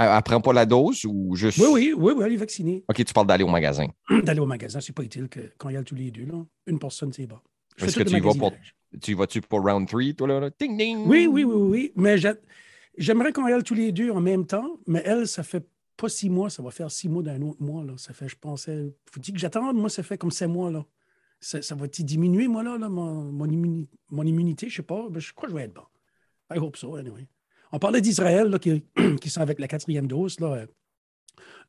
euh, 0.00 0.16
Elle 0.16 0.22
prend 0.22 0.40
pas 0.40 0.52
la 0.52 0.66
dose 0.66 1.04
ou 1.06 1.34
juste. 1.36 1.58
Oui, 1.58 1.66
oui, 1.70 1.94
oui, 1.96 2.12
oui, 2.16 2.24
elle 2.26 2.32
est 2.32 2.36
vaccinée. 2.36 2.84
OK, 2.88 3.04
tu 3.04 3.14
parles 3.14 3.26
d'aller 3.26 3.44
au 3.44 3.48
magasin. 3.48 3.86
D'aller 4.24 4.40
au 4.40 4.46
magasin, 4.46 4.80
c'est 4.80 4.92
pas 4.92 5.02
utile 5.02 5.28
que, 5.28 5.40
quand 5.56 5.68
il 5.70 5.74
y 5.74 5.76
a 5.76 5.82
tous 5.82 5.94
les 5.94 6.10
deux. 6.10 6.26
Là. 6.26 6.44
Une 6.66 6.78
personne, 6.78 7.12
c'est 7.12 7.26
bon. 7.26 7.38
Est-ce 7.78 7.96
que 7.96 8.02
tu 8.02 8.16
y 8.16 8.20
vas 8.20 8.34
pour. 8.34 8.52
Tu 9.00 9.14
vas-tu 9.14 9.40
pour 9.40 9.62
round 9.62 9.88
3, 9.88 10.12
toi, 10.16 10.28
là? 10.28 10.50
Ding, 10.58 10.76
ding! 10.76 11.06
Oui, 11.06 11.26
oui, 11.26 11.44
oui, 11.44 11.54
oui. 11.54 11.92
Mais 11.96 12.16
j'aimerais 12.96 13.32
qu'on 13.32 13.44
aille 13.44 13.62
tous 13.62 13.74
les 13.74 13.92
deux 13.92 14.10
en 14.10 14.20
même 14.20 14.46
temps, 14.46 14.78
mais 14.86 15.02
elle, 15.04 15.26
ça 15.26 15.42
fait 15.42 15.66
pas 15.96 16.08
six 16.08 16.28
mois, 16.28 16.50
ça 16.50 16.62
va 16.62 16.70
faire 16.70 16.90
six 16.90 17.08
mois 17.08 17.22
d'un 17.22 17.40
autre 17.42 17.62
mois. 17.62 17.84
Là. 17.84 17.94
Ça 17.96 18.12
fait, 18.12 18.28
je 18.28 18.36
pensais. 18.36 18.92
Faut 19.10 19.20
dire 19.20 19.34
que 19.34 19.40
j'attends, 19.40 19.72
moi, 19.72 19.88
ça 19.88 20.02
fait 20.02 20.18
comme 20.18 20.30
sept 20.30 20.48
mois. 20.48 20.70
là. 20.70 20.84
Ça, 21.40 21.60
ça 21.62 21.74
va-t-il 21.74 22.04
diminuer, 22.04 22.48
moi, 22.48 22.62
là, 22.62 22.78
mon, 22.78 23.24
mon, 23.24 23.46
immunité, 23.46 23.90
mon 24.10 24.24
immunité? 24.24 24.68
Je 24.68 24.76
sais 24.76 24.82
pas. 24.82 25.08
Ben, 25.10 25.20
je 25.20 25.32
crois 25.32 25.48
que 25.48 25.52
je 25.52 25.56
vais 25.58 25.64
être 25.64 25.74
bon. 25.74 25.84
I 26.54 26.58
hope 26.58 26.76
so, 26.76 26.96
anyway. 26.96 27.26
On 27.72 27.78
parlait 27.78 28.00
d'Israël, 28.00 28.58
qui, 28.58 28.82
qui 29.20 29.30
sont 29.30 29.40
avec 29.40 29.58
la 29.58 29.68
quatrième 29.68 30.06
dose. 30.06 30.40
Là. 30.40 30.66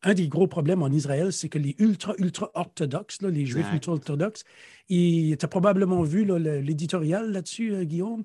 Un 0.04 0.14
des 0.14 0.28
gros 0.28 0.48
problèmes 0.48 0.82
en 0.84 0.90
Israël, 0.90 1.34
c'est 1.34 1.50
que 1.50 1.58
les 1.58 1.76
ultra, 1.80 2.14
ultra 2.18 2.52
orthodoxes, 2.54 3.22
les 3.22 3.46
juifs 3.46 3.66
ultra 3.74 3.94
orthodoxes, 3.94 4.44
tu 4.90 5.38
as 5.42 5.48
probablement 5.48 6.04
vu 6.04 6.26
l'éditorial 6.62 7.32
là-dessus, 7.32 7.74
euh, 7.74 7.84
Guillaume, 7.84 8.24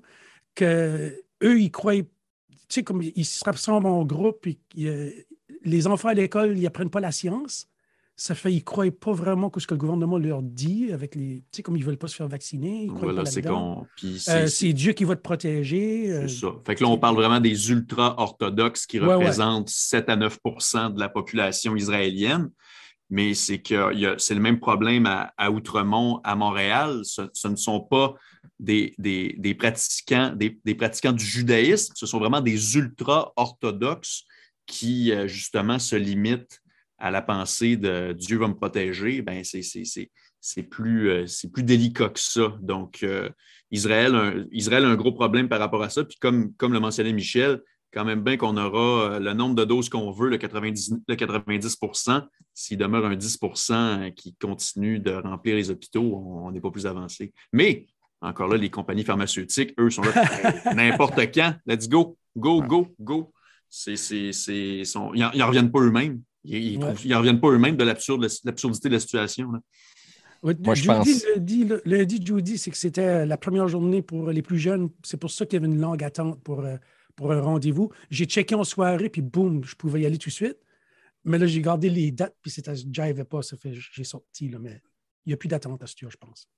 que 0.55 1.23
eux, 1.43 1.59
ils 1.59 1.71
croient, 1.71 1.95
tu 1.95 2.07
sais, 2.69 2.83
comme 2.83 3.01
ils 3.01 3.25
se 3.25 3.43
rassemblent 3.43 3.87
en 3.87 4.05
groupe, 4.05 4.45
et, 4.47 4.59
euh, 4.79 5.11
les 5.63 5.87
enfants 5.87 6.09
à 6.09 6.13
l'école, 6.13 6.57
ils 6.57 6.63
n'apprennent 6.63 6.89
pas 6.89 6.99
la 6.99 7.11
science 7.11 7.70
ça 8.21 8.35
fait, 8.35 8.51
ils 8.51 8.57
ne 8.57 8.61
croient 8.61 8.85
pas 8.91 9.13
vraiment 9.13 9.49
que 9.49 9.59
ce 9.59 9.65
que 9.65 9.73
le 9.73 9.79
gouvernement 9.79 10.19
leur 10.19 10.43
dit, 10.43 10.91
avec 10.93 11.15
les, 11.15 11.37
tu 11.37 11.43
sais, 11.53 11.63
comme 11.63 11.75
ils 11.75 11.79
ne 11.79 11.85
veulent 11.85 11.97
pas 11.97 12.07
se 12.07 12.15
faire 12.15 12.27
vacciner. 12.27 12.87
voilà, 12.87 13.23
euh, 13.23 14.47
c'est 14.47 14.73
Dieu 14.73 14.93
qui 14.93 15.05
va 15.05 15.15
te 15.15 15.21
protéger. 15.21 16.11
Euh, 16.11 16.27
c'est 16.27 16.41
ça. 16.41 16.49
Fait 16.63 16.75
que 16.75 16.83
là, 16.83 16.89
on 16.91 16.99
parle 16.99 17.15
vraiment 17.15 17.39
des 17.39 17.71
ultra-orthodoxes 17.71 18.85
qui 18.85 18.99
représentent 18.99 19.69
7 19.69 20.07
à 20.09 20.17
9% 20.17 20.93
de 20.93 20.99
la 20.99 21.09
population 21.09 21.75
israélienne. 21.75 22.51
Mais 23.09 23.33
c'est 23.33 23.57
que 23.57 23.91
c'est 24.19 24.35
le 24.35 24.39
même 24.39 24.59
problème 24.59 25.07
à, 25.07 25.49
Outremont, 25.49 26.21
à 26.23 26.35
Montréal. 26.35 27.01
Ce, 27.03 27.47
ne 27.47 27.55
sont 27.55 27.79
pas 27.81 28.13
des, 28.59 28.93
des, 28.99 29.55
pratiquants, 29.55 30.31
des, 30.35 30.59
des, 30.63 30.75
pratiquants 30.75 31.11
du 31.11 31.25
judaïsme, 31.25 31.93
ce 31.95 32.05
sont 32.05 32.19
vraiment 32.19 32.41
des 32.41 32.77
ultra-orthodoxes 32.77 34.25
qui, 34.67 35.11
euh, 35.11 35.27
justement, 35.27 35.79
se 35.79 35.95
limitent 35.95 36.60
à 37.01 37.09
la 37.09 37.21
pensée 37.21 37.77
de 37.77 38.13
Dieu 38.13 38.37
va 38.37 38.47
me 38.47 38.53
protéger, 38.53 39.23
ben 39.23 39.43
c'est 39.43 40.63
plus, 40.63 41.09
euh, 41.09 41.25
plus 41.51 41.63
délicat 41.63 42.09
que 42.09 42.19
ça. 42.19 42.55
Donc, 42.61 42.99
euh, 43.01 43.29
Israël, 43.71 44.15
a 44.15 44.19
un, 44.19 44.45
Israël 44.51 44.85
a 44.85 44.87
un 44.87 44.95
gros 44.95 45.11
problème 45.11 45.49
par 45.49 45.59
rapport 45.59 45.81
à 45.81 45.89
ça. 45.89 46.03
Puis 46.03 46.17
comme, 46.21 46.53
comme 46.53 46.73
le 46.73 46.79
mentionnait 46.79 47.11
Michel, 47.11 47.59
quand 47.91 48.05
même 48.05 48.21
bien 48.21 48.37
qu'on 48.37 48.55
aura 48.55 49.13
euh, 49.15 49.19
le 49.19 49.33
nombre 49.33 49.55
de 49.55 49.65
doses 49.65 49.89
qu'on 49.89 50.11
veut, 50.11 50.29
le 50.29 50.37
90, 50.37 50.93
le 51.07 51.15
90 51.15 51.77
S'il 52.53 52.77
demeure 52.77 53.05
un 53.05 53.15
10% 53.15 54.13
qui 54.13 54.35
continue 54.35 54.99
de 54.99 55.11
remplir 55.11 55.55
les 55.55 55.71
hôpitaux, 55.71 56.15
on 56.15 56.51
n'est 56.51 56.61
pas 56.61 56.71
plus 56.71 56.85
avancé. 56.85 57.33
Mais, 57.51 57.87
encore 58.21 58.47
là, 58.47 58.57
les 58.57 58.69
compagnies 58.69 59.03
pharmaceutiques, 59.03 59.73
eux, 59.79 59.89
sont 59.89 60.03
là 60.03 60.73
n'importe 60.75 61.19
quand. 61.33 61.55
Let's 61.65 61.89
go, 61.89 62.15
go, 62.37 62.61
go, 62.61 62.87
go. 62.99 63.33
C'est, 63.69 63.95
ils 63.95 64.83
n'en 64.95 65.47
reviennent 65.47 65.71
pas 65.71 65.79
eux-mêmes. 65.79 66.21
Ils 66.43 66.79
n'en 66.79 67.19
reviennent 67.19 67.39
pas 67.39 67.49
eux-mêmes 67.49 67.77
de 67.77 67.83
l'absurdité 67.83 68.89
de 68.89 68.93
la 68.93 68.99
situation. 68.99 69.51
Moi, 70.43 70.73
je 70.73 70.85
pense... 70.85 71.07
le, 71.35 72.03
dit 72.05 72.25
Judy, 72.25 72.57
c'est 72.57 72.71
que 72.71 72.77
c'était 72.77 73.25
la 73.25 73.37
première 73.37 73.67
journée 73.67 74.01
pour 74.01 74.31
les 74.31 74.41
plus 74.41 74.57
jeunes. 74.57 74.89
C'est 75.03 75.17
pour 75.17 75.29
ça 75.29 75.45
qu'il 75.45 75.61
y 75.61 75.63
avait 75.63 75.71
une 75.71 75.79
longue 75.79 76.03
attente 76.03 76.41
pour, 76.41 76.61
euh, 76.61 76.77
pour 77.15 77.31
un 77.31 77.41
rendez-vous. 77.41 77.91
J'ai 78.09 78.25
checké 78.25 78.55
en 78.55 78.63
soirée, 78.63 79.09
puis 79.09 79.21
boum, 79.21 79.63
je 79.63 79.75
pouvais 79.75 80.01
y 80.01 80.05
aller 80.05 80.17
tout 80.17 80.29
de 80.29 80.33
suite. 80.33 80.57
Mais 81.23 81.37
là, 81.37 81.45
j'ai 81.45 81.61
gardé 81.61 81.89
les 81.89 82.11
dates, 82.11 82.35
puis 82.41 82.49
ça 82.49 82.73
ne 82.73 83.23
pas. 83.23 83.43
Ça 83.43 83.55
fait 83.55 83.73
j'ai 83.73 84.03
sorti, 84.03 84.49
là, 84.49 84.57
mais 84.57 84.81
il 85.25 85.29
n'y 85.29 85.33
a 85.33 85.37
plus 85.37 85.47
d'attente 85.47 85.83
à 85.83 85.87
ce 85.87 85.95
tour, 85.95 86.09
je 86.09 86.17
pense. 86.17 86.49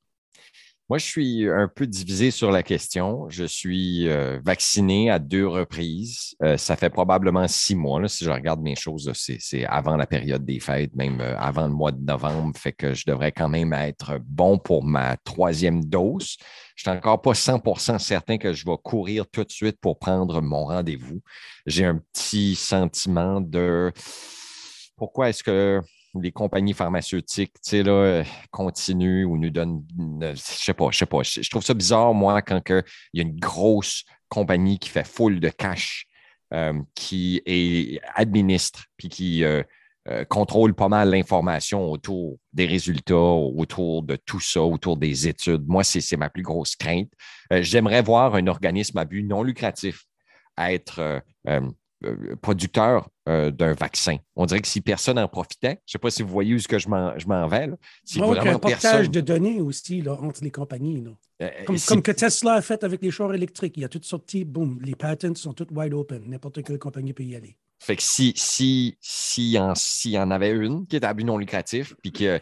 Moi, 0.90 0.98
je 0.98 1.06
suis 1.06 1.50
un 1.50 1.70
peu 1.74 1.88
divisé 1.88 2.30
sur 2.30 2.52
la 2.52 2.62
question. 2.62 3.30
Je 3.30 3.46
suis 3.46 4.10
euh, 4.10 4.40
vacciné 4.46 5.10
à 5.10 5.18
deux 5.18 5.48
reprises. 5.48 6.36
Euh, 6.44 6.58
ça 6.58 6.76
fait 6.76 6.90
probablement 6.90 7.48
six 7.48 7.74
mois. 7.74 8.06
Si 8.10 8.26
je 8.26 8.30
regarde 8.30 8.62
mes 8.62 8.76
choses, 8.76 9.10
c'est 9.14 9.66
avant 9.66 9.96
la 9.96 10.06
période 10.06 10.44
des 10.44 10.60
fêtes, 10.60 10.94
même 10.94 11.22
euh, 11.22 11.38
avant 11.40 11.68
le 11.68 11.74
mois 11.74 11.94
de 11.94 12.04
novembre. 12.04 12.56
Fait 12.58 12.74
que 12.74 12.94
je 12.94 13.06
devrais 13.08 13.32
quand 13.32 13.48
même 13.48 13.72
être 13.72 14.20
bon 14.26 14.58
pour 14.58 14.84
ma 14.84 15.16
troisième 15.24 15.86
dose. 15.86 16.36
Je 16.76 16.84
suis 16.84 16.92
encore 16.92 17.22
pas 17.22 17.32
100% 17.32 17.98
certain 17.98 18.38
que 18.38 18.52
je 18.52 18.66
vais 18.66 18.78
courir 18.84 19.26
tout 19.32 19.46
de 19.46 19.52
suite 19.52 19.80
pour 19.80 19.98
prendre 19.98 20.42
mon 20.42 20.66
rendez-vous. 20.66 21.22
J'ai 21.66 21.86
un 21.86 22.02
petit 22.12 22.56
sentiment 22.56 23.40
de 23.40 23.94
pourquoi 24.98 25.30
est-ce 25.30 25.44
que 25.44 25.80
les 26.20 26.32
compagnies 26.32 26.74
pharmaceutiques, 26.74 27.54
là, 27.72 28.24
continuent 28.52 29.26
ou 29.26 29.38
nous 29.38 29.50
donnent, 29.50 29.84
je 30.22 30.34
sais 30.36 30.74
pas, 30.74 30.90
je 30.92 30.98
sais 31.00 31.06
pas. 31.06 31.24
Je 31.24 31.50
trouve 31.50 31.64
ça 31.64 31.74
bizarre, 31.74 32.14
moi, 32.14 32.42
quand 32.42 32.62
il 32.70 32.84
y 33.14 33.20
a 33.20 33.24
une 33.24 33.40
grosse 33.40 34.04
compagnie 34.30 34.80
qui 34.80 34.90
fait 34.90 35.08
full 35.08 35.40
de 35.40 35.50
cash, 35.50 36.06
euh, 36.54 36.74
qui 36.94 37.42
est, 37.46 38.00
administre, 38.16 38.86
puis 38.98 39.10
qui 39.10 39.44
euh, 39.44 39.64
euh, 40.08 40.24
contrôle 40.26 40.76
pas 40.76 40.88
mal 40.88 41.10
l'information 41.10 41.90
autour 41.90 42.38
des 42.52 42.66
résultats, 42.66 43.16
autour 43.16 44.04
de 44.04 44.16
tout 44.16 44.40
ça, 44.40 44.62
autour 44.62 44.98
des 44.98 45.28
études. 45.28 45.64
Moi, 45.68 45.84
c'est 45.84 46.18
ma 46.18 46.30
plus 46.30 46.44
grosse 46.44 46.76
crainte. 46.76 47.12
J'aimerais 47.50 48.02
voir 48.02 48.36
un 48.36 48.48
organisme 48.48 48.98
à 48.98 49.06
but 49.06 49.24
non 49.24 49.42
lucratif 49.42 50.06
être 50.58 51.22
euh, 51.48 51.62
producteur 52.42 53.10
euh, 53.30 53.52
d'un 53.52 53.74
vaccin. 53.74 54.18
On 54.36 54.46
dirait 54.46 54.62
que 54.62 54.68
si 54.68 54.82
personne 54.82 55.16
n'en 55.16 55.28
profitait, 55.28 55.80
je 55.86 55.90
ne 55.90 55.92
sais 55.94 55.98
pas 56.00 56.12
si 56.12 56.24
vous 56.24 56.30
voyez 56.30 56.54
où 56.56 56.60
ce 56.60 56.68
que 56.68 56.80
je 56.80 56.88
m'en 56.90 57.48
vais. 57.48 57.68
Là. 57.68 57.76
Si 58.04 58.22
un 58.22 58.60
partage 58.60 59.10
de 59.10 59.22
données 59.22 59.62
aussi 59.62 60.02
là, 60.02 60.14
entre 60.14 60.44
les 60.44 60.52
compagnies. 60.52 61.04
Euh, 61.42 61.50
comme, 61.66 62.02
que 62.02 62.12
Tesla 62.12 62.56
a 62.56 62.62
fait 62.62 62.84
avec 62.84 63.02
les 63.02 63.12
chars 63.12 63.34
électriques. 63.34 63.78
Il 63.78 63.82
y 63.82 63.86
a 63.86 63.90
toutes 63.90 64.06
sorties, 64.06 64.44
boum, 64.44 64.80
les 64.82 64.96
patents 64.96 65.36
sont 65.36 65.54
toutes 65.54 65.72
wide 65.72 65.94
open. 65.94 66.24
N'importe 66.28 66.64
quelle 66.64 66.80
compagnie 66.80 67.14
peut 67.14 67.24
y 67.24 67.36
aller. 67.36 67.56
Fait 67.80 67.96
que 67.96 68.04
si, 68.04 68.34
si, 68.36 68.98
si, 69.02 69.52
y 69.52 70.20
en 70.20 70.32
avait 70.32 70.52
une 70.52 70.88
qui 70.88 70.96
était 70.96 71.06
à 71.06 71.14
but 71.14 71.26
non 71.26 71.38
lucratif, 71.38 71.96
puis 72.02 72.12
que 72.12 72.40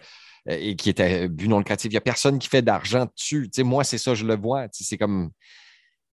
et 0.47 0.75
qui 0.75 0.89
était 0.89 1.23
à 1.23 1.27
but 1.27 1.47
non 1.47 1.59
lucratif. 1.59 1.89
Il 1.89 1.93
n'y 1.93 1.97
a 1.97 2.01
personne 2.01 2.39
qui 2.39 2.47
fait 2.47 2.61
d'argent 2.61 3.07
dessus. 3.15 3.49
moi, 3.59 3.83
c'est 3.83 3.97
ça, 3.97 4.15
je 4.15 4.25
le 4.25 4.35
vois. 4.35 4.67
C'est 4.71 4.97
comme 4.97 5.31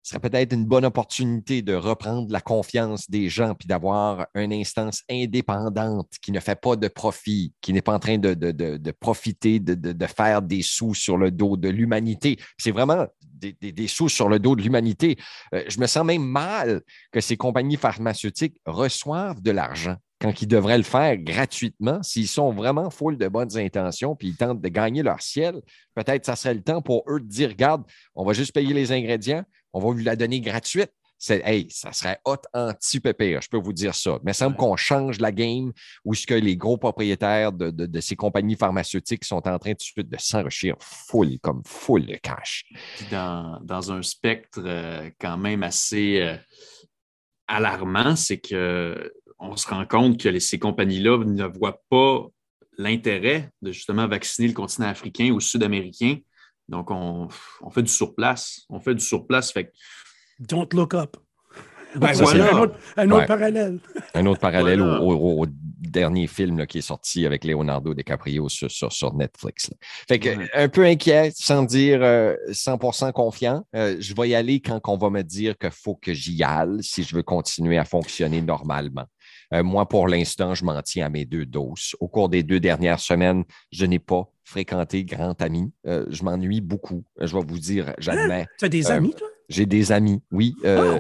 ce 0.09 0.15
serait 0.15 0.31
peut-être 0.31 0.55
une 0.55 0.65
bonne 0.65 0.87
opportunité 0.87 1.61
de 1.61 1.75
reprendre 1.75 2.33
la 2.33 2.41
confiance 2.41 3.11
des 3.11 3.29
gens 3.29 3.55
puis 3.55 3.69
d'avoir 3.69 4.27
une 4.35 4.55
instance 4.55 5.03
indépendante 5.11 6.09
qui 6.23 6.33
ne 6.33 6.41
fait 6.41 6.59
pas 6.59 6.77
de 6.77 6.89
profit, 6.89 7.53
qui 7.61 7.75
n'est 7.75 7.83
pas 7.83 7.93
en 7.93 7.99
train 7.99 8.17
de, 8.17 8.91
profiter, 8.93 9.61
de, 9.61 10.07
faire 10.07 10.41
des 10.41 10.63
sous 10.63 10.95
sur 10.95 11.19
le 11.19 11.31
dos 11.31 11.59
de 11.59 11.69
l'humanité. 11.69 12.39
C'est 12.57 12.71
vraiment 12.71 13.07
des, 13.21 13.87
sous 13.87 14.09
sur 14.09 14.31
le 14.31 14.39
dos 14.39 14.57
de 14.57 14.63
l'humanité. 14.63 15.19
Euh, 15.55 15.63
je 15.69 15.79
me 15.79 15.87
sens 15.87 16.07
même 16.07 16.25
mal 16.25 16.81
que 17.13 17.21
ces 17.21 17.37
compagnies 17.37 17.77
pharmaceutiques 17.77 18.59
reçoivent 18.65 19.43
de 19.43 19.51
l'argent 19.51 19.97
quand 20.21 20.43
ils 20.43 20.49
devraient 20.49 20.79
le 20.79 20.85
faire 20.85 21.17
gratuitement, 21.17 22.03
s'ils 22.03 22.29
sont 22.29 22.51
vraiment 22.51 22.91
full 22.91 23.17
de 23.17 23.29
bonnes 23.29 23.57
intentions 23.57 24.17
puis 24.17 24.29
ils 24.29 24.37
tentent 24.37 24.61
de 24.61 24.69
gagner 24.69 25.03
leur 25.03 25.23
ciel, 25.23 25.61
peut-être 25.95 26.27
ça 26.27 26.35
serait 26.35 26.55
le 26.55 26.63
temps 26.63 26.83
pour 26.83 27.05
eux 27.09 27.21
de 27.21 27.27
dire 27.27 27.51
regarde, 27.51 27.85
on 28.15 28.25
va 28.25 28.33
juste 28.33 28.53
payer 28.53 28.75
les 28.75 28.91
ingrédients, 28.91 29.45
on 29.79 29.89
va 29.89 29.95
lui 29.95 30.05
la 30.05 30.17
donner 30.17 30.41
gratuite. 30.41 30.93
Hey, 31.29 31.67
ça 31.71 31.93
serait 31.93 32.21
hot 32.25 32.43
anti-pépère, 32.55 33.43
je 33.43 33.49
peux 33.49 33.59
vous 33.59 33.73
dire 33.73 33.95
ça. 33.95 34.21
Mais 34.23 34.31
il 34.31 34.35
semble 34.35 34.57
qu'on 34.57 34.77
change 34.77 35.19
la 35.19 35.33
game 35.33 35.73
où 36.05 36.15
ce 36.15 36.27
que 36.27 36.35
les 36.35 36.57
gros 36.57 36.79
propriétaires 36.79 37.53
de, 37.53 38.01
ces 38.01 38.15
compagnies 38.15 38.55
pharmaceutiques 38.55 39.25
sont 39.25 39.47
en 39.49 39.59
train 39.59 39.73
de, 39.73 40.03
de 40.03 40.17
s'enrichir 40.17 40.77
full, 40.81 41.41
comme 41.41 41.63
full 41.67 42.07
de 42.07 42.15
cash. 42.17 42.65
Dans, 43.11 43.91
un 43.91 44.03
spectre 44.03 44.61
euh, 44.65 45.11
quand 45.21 45.37
même 45.37 45.65
assez 45.65 46.21
euh, 46.21 46.37
alarmant, 47.49 48.15
c'est 48.15 48.39
qu'on 48.41 49.57
se 49.57 49.69
rend 49.69 49.87
compte 49.87 50.21
que 50.21 50.39
ces 50.39 50.59
compagnies-là 50.61 51.25
ne 51.25 51.47
voient 51.47 51.83
pas 51.91 52.27
l'intérêt 52.77 53.51
de 53.61 53.73
justement 53.73 54.07
vacciner 54.07 54.47
le 54.47 54.55
continent 54.55 54.89
africain 54.89 55.31
ou 55.33 55.41
sud-américain 55.41 56.19
donc, 56.69 56.91
on, 56.91 57.29
fait 57.71 57.83
du 57.83 57.91
surplace. 57.91 58.67
On 58.69 58.81
fait 58.81 58.95
du 58.95 59.05
surplace. 59.05 59.53
Fait 59.53 59.73
Don't 60.39 60.69
look 60.73 60.95
up. 60.95 61.17
Ben, 61.95 62.13
voilà. 62.13 62.53
un, 62.97 63.11
autre, 63.11 63.27
parallèle. 63.27 63.79
Un 64.15 64.27
autre 64.27 64.41
parallèle 64.41 64.83
au, 64.83 65.47
dernier 65.79 66.27
film 66.27 66.67
qui 66.67 66.79
est 66.79 66.83
sorti 66.83 67.27
avec 67.27 67.45
Leonardo 67.45 67.95
DiCaprio 67.95 68.49
sur, 68.49 68.71
sur, 68.71 69.15
Netflix. 69.15 69.71
Fait 70.09 70.19
que, 70.19 70.31
un 70.55 70.69
peu 70.69 70.85
inquiet, 70.85 71.33
sans 71.35 71.63
dire 71.63 72.01
100% 72.01 73.09
euh, 73.09 73.13
confiant. 73.13 73.65
Euh, 73.75 73.97
je 74.01 74.15
vais 74.15 74.31
y 74.31 74.35
aller 74.35 74.61
quand 74.61 74.81
on 74.89 74.97
va 74.97 75.11
me 75.11 75.23
dire 75.23 75.57
qu'il 75.57 75.71
faut 75.71 75.95
que 75.95 76.13
j'y 76.13 76.43
aille 76.43 76.83
si 76.83 77.03
je 77.03 77.15
veux 77.15 77.23
continuer 77.23 77.79
à 77.79 77.85
fonctionner 77.85 78.43
normalement. 78.43 79.07
Euh, 79.55 79.63
moi, 79.63 79.89
pour 79.89 80.09
l'instant, 80.09 80.55
je 80.55 80.65
m'en 80.65 80.81
tiens 80.83 81.07
à 81.07 81.09
mes 81.09 81.25
deux 81.25 81.47
doses. 81.47 81.97
Au 82.01 82.09
cours 82.09 82.29
des 82.29 82.43
deux 82.43 82.61
dernières 82.61 83.01
semaines, 83.01 83.45
je 83.73 83.87
n'ai 83.87 83.99
pas 83.99 84.31
fréquenté 84.45 85.05
grand 85.05 85.41
ami. 85.41 85.73
Euh, 85.87 86.07
je 86.11 86.23
m'ennuie 86.23 86.61
beaucoup. 86.61 87.05
Je 87.21 87.35
vais 87.35 87.45
vous 87.45 87.59
dire, 87.59 87.95
j'admets. 87.99 88.47
tu 88.59 88.65
as 88.65 88.69
des 88.69 88.91
amis, 88.91 89.15
toi? 89.15 89.29
J'ai 89.49 89.67
des 89.67 89.93
amis, 89.93 90.21
oui. 90.31 90.55
Ah, 90.65 90.99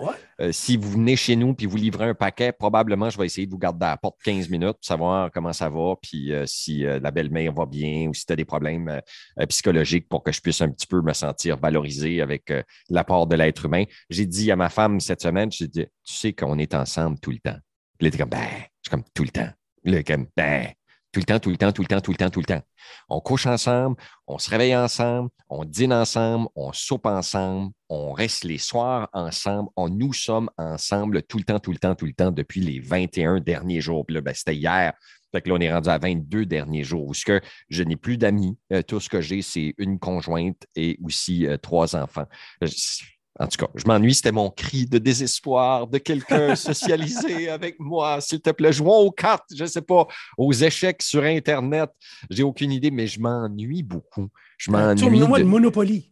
si 0.53 0.77
vous 0.77 0.93
venez 0.93 1.17
chez 1.17 1.35
nous 1.37 1.53
puis 1.55 1.67
vous 1.67 1.77
livrez 1.77 2.07
un 2.07 2.15
paquet, 2.15 2.53
probablement, 2.53 3.11
je 3.11 3.19
vais 3.19 3.27
essayer 3.27 3.47
de 3.47 3.51
vous 3.51 3.59
garder 3.59 3.87
à 3.87 3.91
la 3.91 3.97
porte 3.97 4.17
15 4.23 4.49
minutes 4.49 4.75
pour 4.75 4.85
savoir 4.85 5.31
comment 5.33 5.53
ça 5.53 5.69
va, 5.69 5.95
puis 6.01 6.33
si 6.47 6.83
la 6.83 7.11
belle-mère 7.11 7.53
va 7.53 7.67
bien 7.67 8.09
ou 8.09 8.15
si 8.15 8.25
tu 8.25 8.33
as 8.33 8.37
des 8.37 8.45
problèmes 8.45 9.01
psychologiques 9.49 10.09
pour 10.09 10.23
que 10.23 10.33
je 10.33 10.41
puisse 10.41 10.61
un 10.61 10.71
petit 10.71 10.87
peu 10.87 11.03
me 11.03 11.13
sentir 11.13 11.59
valorisé 11.59 12.23
avec 12.23 12.53
l'apport 12.89 13.27
de 13.27 13.35
l'être 13.37 13.65
humain. 13.65 13.85
J'ai 14.11 14.27
dit 14.27 14.51
à 14.53 14.57
ma 14.57 14.69
femme 14.69 15.01
cette 15.01 15.23
semaine, 15.23 15.51
j'ai 15.51 15.69
dit, 15.69 15.87
tu 16.05 16.15
sais 16.15 16.33
qu'on 16.33 16.59
est 16.59 16.75
ensemble 16.75 17.19
tout 17.19 17.33
le 17.33 17.39
temps. 17.39 17.59
Là, 18.01 18.09
était 18.09 18.19
comme, 18.19 18.31
ben, 18.31 18.47
je 18.83 18.91
comme 18.91 19.05
tout 19.13 19.25
le 19.25 19.31
temps. 19.31 19.51
Là, 19.85 20.03
comme, 20.05 20.27
ben, 20.37 20.69
tout 21.19 21.33
le 21.33 21.39
temps, 21.39 21.41
tout 21.41 21.51
le 21.51 21.57
temps, 21.57 21.73
tout 21.73 21.83
le 21.83 21.89
temps, 21.89 22.01
tout 22.01 22.11
le 22.13 22.17
temps, 22.17 22.31
tout 22.31 22.41
le 22.41 22.47
temps. 22.47 22.63
On 23.09 23.21
couche 23.21 23.47
ensemble, 23.47 23.97
on 24.27 24.39
se 24.39 24.49
réveille 24.51 24.77
ensemble, 24.77 25.31
on 25.49 25.65
dîne 25.65 25.93
ensemble, 25.93 26.49
on 26.55 26.73
soupe 26.73 27.07
ensemble, 27.07 27.73
on 27.89 28.13
reste 28.13 28.45
les 28.45 28.59
soirs 28.59 29.09
ensemble, 29.13 29.69
on, 29.77 29.89
nous 29.89 30.13
sommes 30.13 30.51
ensemble 30.57 31.23
tout 31.23 31.39
le 31.39 31.45
temps, 31.45 31.59
tout 31.59 31.73
le 31.73 31.79
temps, 31.79 31.95
tout 31.95 32.07
le 32.07 32.13
temps 32.13 32.31
depuis 32.31 32.61
les 32.61 32.81
21 32.81 33.41
derniers 33.41 33.81
jours. 33.81 34.07
Puis 34.07 34.15
là, 34.15 34.21
ben, 34.21 34.35
c'était 34.35 34.55
hier. 34.55 34.93
Fait 35.33 35.47
là, 35.47 35.55
on 35.55 35.61
est 35.61 35.73
rendu 35.73 35.89
à 35.89 35.99
22 35.99 36.47
derniers 36.47 36.85
jours 36.85 37.07
où 37.07 37.13
que 37.13 37.41
je 37.69 37.83
n'ai 37.83 37.97
plus 37.97 38.17
d'amis. 38.17 38.57
Euh, 38.73 38.83
tout 38.83 39.01
ce 39.01 39.09
que 39.09 39.21
j'ai, 39.21 39.43
c'est 39.43 39.75
une 39.77 39.99
conjointe 39.99 40.67
et 40.75 40.99
aussi 41.03 41.47
euh, 41.47 41.59
trois 41.59 41.97
enfants. 41.97 42.27
En 43.41 43.47
tout 43.47 43.57
cas, 43.57 43.71
je 43.75 43.85
m'ennuie, 43.87 44.15
c'était 44.15 44.33
mon 44.33 44.51
cri 44.51 44.87
de 44.87 44.99
désespoir 44.99 45.87
de 45.87 45.99
quelqu'un 45.99 46.57
socialisé 46.57 47.49
avec 47.49 47.79
moi. 47.79 48.21
S'il 48.21 48.41
te 48.41 48.51
plaît, 48.51 48.73
jouons 48.73 48.99
aux 48.99 49.13
cartes, 49.13 49.51
je 49.55 49.63
ne 49.63 49.69
sais 49.69 49.83
pas, 49.83 50.07
aux 50.37 50.53
échecs 50.53 51.03
sur 51.03 51.23
Internet. 51.23 51.91
J'ai 52.31 52.43
aucune 52.43 52.73
idée, 52.73 52.91
mais 52.91 53.07
je 53.07 53.21
m'ennuie 53.21 53.83
beaucoup. 53.83 54.29
Je 54.59 54.71
m'ennuie. 54.71 55.21
de... 55.21 55.39
de 55.39 55.45
Monopoly 55.45 56.11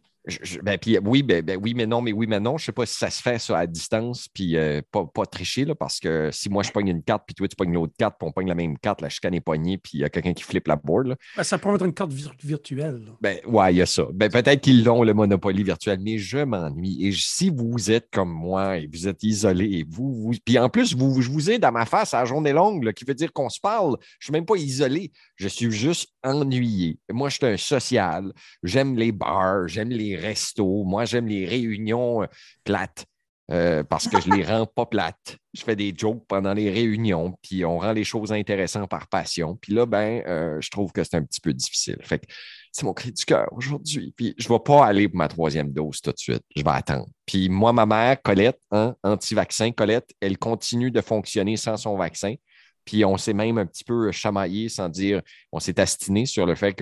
ben, 0.63 0.77
puis, 0.77 0.97
oui, 0.99 1.23
ben, 1.23 1.43
ben, 1.43 1.59
oui, 1.61 1.73
mais 1.73 1.85
non, 1.85 2.01
mais 2.01 2.11
oui, 2.11 2.27
mais 2.27 2.39
non. 2.39 2.57
Je 2.57 2.63
ne 2.63 2.65
sais 2.65 2.71
pas 2.71 2.85
si 2.85 2.97
ça 2.97 3.09
se 3.09 3.21
fait 3.21 3.39
ça 3.39 3.57
à 3.57 3.67
distance, 3.67 4.27
puis 4.33 4.57
euh, 4.57 4.81
pas, 4.91 5.05
pas, 5.05 5.25
tricher, 5.25 5.65
là, 5.65 5.75
parce 5.75 5.99
que 5.99 6.29
si 6.31 6.49
moi 6.49 6.63
je 6.63 6.71
pogne 6.71 6.87
une 6.89 7.03
carte, 7.03 7.23
puis 7.25 7.35
toi 7.35 7.47
tu 7.47 7.55
pognes 7.55 7.73
l'autre 7.73 7.93
carte, 7.97 8.15
puis 8.19 8.27
on 8.27 8.31
pogne 8.31 8.47
la 8.47 8.55
même 8.55 8.77
carte, 8.77 9.01
la 9.01 9.09
chicane 9.09 9.33
est 9.33 9.41
poignée, 9.41 9.77
puis 9.77 9.91
il 9.95 9.99
y 10.01 10.03
a 10.03 10.09
quelqu'un 10.09 10.33
qui 10.33 10.43
flippe 10.43 10.67
la 10.67 10.75
board. 10.75 11.15
Ben, 11.35 11.43
ça 11.43 11.57
peut 11.57 11.73
être 11.73 11.85
une 11.85 11.93
carte 11.93 12.11
virtuelle. 12.11 13.13
Ben, 13.21 13.39
ouais, 13.45 13.73
il 13.73 13.77
y 13.77 13.81
a 13.81 13.85
ça. 13.85 14.05
Ben, 14.13 14.29
peut-être 14.29 14.61
qu'ils 14.61 14.83
l'ont, 14.83 15.03
le 15.03 15.13
Monopoly 15.13 15.63
virtuel, 15.63 15.99
mais 16.01 16.17
je 16.17 16.39
m'ennuie. 16.39 17.05
Et 17.05 17.11
si 17.13 17.49
vous 17.49 17.91
êtes 17.91 18.09
comme 18.11 18.31
moi 18.31 18.77
et 18.77 18.87
vous 18.91 19.07
êtes 19.07 19.23
isolé, 19.23 19.65
et 19.65 19.85
vous, 19.87 20.13
vous... 20.13 20.31
puis 20.43 20.59
en 20.59 20.69
plus, 20.69 20.95
vous, 20.95 21.21
je 21.21 21.29
vous 21.29 21.49
ai 21.49 21.59
dans 21.59 21.71
ma 21.71 21.85
face 21.85 22.13
à 22.13 22.19
la 22.19 22.25
journée 22.25 22.53
longue, 22.53 22.91
qui 22.93 23.05
veut 23.05 23.15
dire 23.15 23.31
qu'on 23.31 23.49
se 23.49 23.59
parle. 23.59 23.97
Je 24.19 24.25
ne 24.25 24.25
suis 24.25 24.31
même 24.33 24.45
pas 24.45 24.55
isolé. 24.55 25.11
Je 25.35 25.47
suis 25.47 25.71
juste 25.71 26.09
ennuyé. 26.23 26.99
Moi, 27.11 27.29
je 27.29 27.35
suis 27.35 27.45
un 27.45 27.57
social. 27.57 28.33
J'aime 28.63 28.97
les 28.97 29.11
bars, 29.11 29.67
j'aime 29.67 29.89
les 29.89 30.16
restos. 30.19 30.83
Moi, 30.83 31.05
j'aime 31.05 31.27
les 31.27 31.45
réunions 31.45 32.23
euh, 32.23 32.27
plates. 32.63 33.05
euh, 33.51 33.83
parce 33.83 34.07
que 34.07 34.19
je 34.19 34.29
les 34.29 34.43
rends 34.43 34.65
pas 34.65 34.85
plates. 34.85 35.37
Je 35.53 35.61
fais 35.61 35.75
des 35.75 35.93
jokes 35.95 36.25
pendant 36.27 36.53
les 36.53 36.69
réunions, 36.69 37.37
puis 37.41 37.63
on 37.63 37.79
rend 37.79 37.93
les 37.93 38.03
choses 38.03 38.33
intéressantes 38.33 38.89
par 38.89 39.07
passion. 39.07 39.57
Puis 39.61 39.73
là, 39.73 39.85
ben, 39.85 40.21
euh, 40.27 40.59
je 40.59 40.69
trouve 40.69 40.91
que 40.91 41.03
c'est 41.03 41.15
un 41.15 41.23
petit 41.23 41.39
peu 41.39 41.53
difficile. 41.53 41.97
Fait 42.01 42.19
que 42.19 42.25
c'est 42.71 42.85
mon 42.85 42.93
cri 42.93 43.11
du 43.11 43.23
cœur 43.23 43.47
aujourd'hui. 43.53 44.13
Puis 44.17 44.35
je 44.37 44.49
ne 44.49 44.53
vais 44.53 44.63
pas 44.63 44.85
aller 44.85 45.07
pour 45.07 45.17
ma 45.17 45.27
troisième 45.29 45.71
dose 45.71 46.01
tout 46.01 46.11
de 46.11 46.17
suite. 46.17 46.43
Je 46.55 46.63
vais 46.63 46.69
attendre. 46.69 47.07
Puis 47.25 47.47
moi, 47.47 47.71
ma 47.71 47.85
mère, 47.85 48.21
Colette, 48.21 48.59
hein, 48.71 48.95
anti-vaccin, 49.03 49.71
Colette, 49.71 50.09
elle 50.19 50.37
continue 50.37 50.91
de 50.91 51.01
fonctionner 51.01 51.55
sans 51.55 51.77
son 51.77 51.97
vaccin. 51.97 52.35
Puis 52.83 53.03
on 53.03 53.17
s'est 53.17 53.33
même 53.33 53.57
un 53.57 53.65
petit 53.65 53.83
peu 53.83 54.11
chamaillé 54.11 54.69
sans 54.69 54.89
dire, 54.89 55.21
on 55.51 55.59
s'est 55.59 55.79
astiné 55.79 56.25
sur 56.25 56.45
le 56.45 56.55
fait 56.55 56.73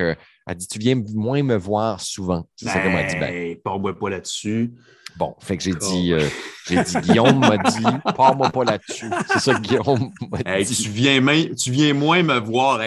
qu'elle 0.47 0.55
dit 0.55 0.67
Tu 0.67 0.79
viens 0.79 1.01
moins 1.13 1.43
me 1.43 1.55
voir 1.55 2.01
souvent. 2.01 2.47
C'est 2.55 2.65
ça 2.65 2.79
qu'elle 2.79 2.93
m'a 2.93 3.03
dit. 3.03 3.15
Ben, 3.17 3.79
moi 3.79 3.97
pas 3.97 4.09
là-dessus. 4.09 4.73
Bon, 5.17 5.33
fait 5.39 5.55
que 5.55 5.63
j'ai 5.63 5.73
dit, 5.73 6.11
euh, 6.11 6.27
j'ai 6.67 6.83
dit, 6.83 6.97
Guillaume 6.97 7.39
m'a 7.39 7.57
dit, 7.57 7.85
parle-moi 8.17 8.49
pas 8.49 8.65
là-dessus. 8.65 9.09
C'est 9.27 9.39
ça 9.39 9.53
que 9.53 9.61
Guillaume 9.61 10.11
m'a 10.29 10.61
dit. 10.61 10.75
Tu 10.75 10.89
viens, 10.89 11.21
tu 11.55 11.71
viens 11.71 11.93
moins 11.93 12.21
me 12.21 12.37
voir. 12.37 12.81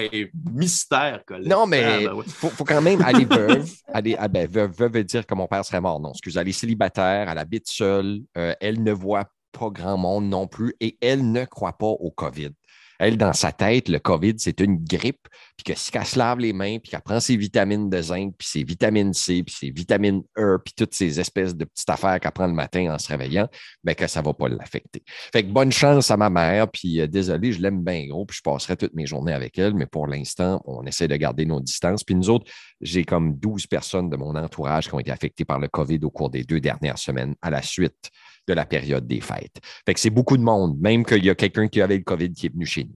mystère, 0.53 1.23
Colette. 1.27 1.49
Non, 1.49 1.67
mais 1.67 2.03
il 2.03 2.07
ah, 2.09 2.13
ben 2.15 2.23
faut, 2.27 2.51
faut, 2.51 2.65
quand 2.65 2.83
même 2.83 3.01
aller 3.01 3.25
veuve. 3.31 3.71
aller, 3.95 4.15
ah 4.19 4.29
ben, 4.29 4.47
veuve, 4.47 4.73
veut 4.77 5.05
dire 5.05 5.27
que 5.27 5.35
mon 5.35 5.47
père 5.47 5.65
serait 5.65 5.81
mort. 5.81 6.01
Non, 6.01 6.11
excusez, 6.11 6.39
elle 6.39 6.49
est 6.49 6.53
célibataire, 6.53 7.31
elle 7.31 7.39
habite 7.39 7.67
seule, 7.67 8.21
euh, 8.37 8.53
elle 8.61 8.83
ne 8.83 8.93
voit 8.93 9.25
pas 9.53 9.71
grand 9.71 9.97
monde 9.97 10.29
non 10.29 10.47
plus 10.47 10.75
et 10.81 10.99
elle 11.01 11.33
ne 11.33 11.47
croit 11.47 11.79
pas 11.79 11.87
au 11.87 12.11
COVID. 12.11 12.51
Elle, 12.99 13.17
dans 13.17 13.33
sa 13.33 13.53
tête, 13.53 13.89
le 13.89 13.99
COVID, 13.99 14.35
c'est 14.39 14.61
une 14.61 14.83
grippe, 14.83 15.29
puis 15.57 15.65
que 15.73 15.79
si 15.79 15.91
elle 15.95 16.05
se 16.05 16.19
lave 16.19 16.39
les 16.39 16.53
mains, 16.53 16.79
puis 16.79 16.91
qu'elle 16.91 17.01
prend 17.01 17.21
ses 17.21 17.37
vitamines 17.37 17.89
de 17.89 18.03
zinc, 18.03 18.35
puis 18.37 18.49
ses 18.49 18.65
vitamines 18.65 19.13
C, 19.13 19.43
puis 19.43 19.55
ses 19.55 19.71
vitamines 19.71 20.23
E, 20.37 20.59
puis 20.65 20.75
toutes 20.77 20.95
ces 20.95 21.21
espèces 21.21 21.55
de 21.55 21.65
petites 21.65 21.89
affaires 21.89 22.19
qu'elle 22.21 22.33
prend 22.33 22.47
le 22.47 22.53
matin 22.53 22.95
en 22.95 22.99
se 22.99 23.09
réveillant, 23.09 23.49
bien 23.85 23.95
que 23.95 24.07
ça 24.07 24.21
ne 24.21 24.25
va 24.25 24.35
pas 24.35 24.49
l'affecter. 24.49 25.03
Fait 25.33 25.43
que 25.43 25.49
bonne 25.49 25.73
chance 25.73 26.11
à 26.11 26.17
ma 26.17 26.31
mère, 26.31 26.69
puis 26.69 27.01
euh, 27.01 27.07
désolé, 27.07 27.53
je 27.53 27.61
l'aime 27.61 27.83
bien 27.83 28.07
gros, 28.07 28.27
puis 28.27 28.37
je 28.37 28.43
passerai 28.43 28.77
toutes 28.77 28.95
mes 28.95 29.07
journées 29.07 29.33
avec 29.33 29.59
elle, 29.59 29.75
mais 29.75 29.87
pour 29.87 30.07
l'instant, 30.07 30.61
on 30.65 30.85
essaie 30.85 31.09
de 31.09 31.17
garder 31.17 31.47
nos 31.47 31.61
distances. 31.61 32.05
Puis 32.05 32.15
nous 32.15 32.31
autres, 32.31 32.51
j'ai 32.81 33.05
comme 33.05 33.37
12 33.37 33.67
personnes 33.67 34.11
de 34.11 34.17
mon 34.17 34.35
entourage 34.35 34.89
qui 34.89 34.95
ont 34.95 35.01
été 35.01 35.11
affectées 35.11 35.45
par 35.45 35.59
le 35.59 35.69
COVID 35.69 36.01
au 36.03 36.11
cours 36.11 36.31
des 36.31 36.45
deux 36.45 36.61
dernières 36.61 36.99
semaines 36.99 37.35
à 37.43 37.51
la 37.51 37.63
suite 37.63 38.11
de 38.49 38.55
la 38.55 38.67
période 38.67 39.07
des 39.07 39.21
fêtes. 39.21 39.59
Fait 39.87 39.95
que 39.95 40.01
c'est 40.01 40.11
beaucoup 40.11 40.37
de 40.37 40.43
monde, 40.43 40.79
même 40.81 41.05
qu'il 41.05 41.25
y 41.25 41.31
a 41.31 41.35
quelqu'un 41.35 41.69
qui 41.69 41.81
avait 41.81 41.99
le 41.99 42.05
COVID 42.05 42.33
qui 42.33 42.47
est 42.47 42.53
venu 42.53 42.67
chez 42.67 42.85
nous. 42.85 42.95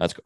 En 0.00 0.08
tout 0.08 0.16
cas, 0.16 0.22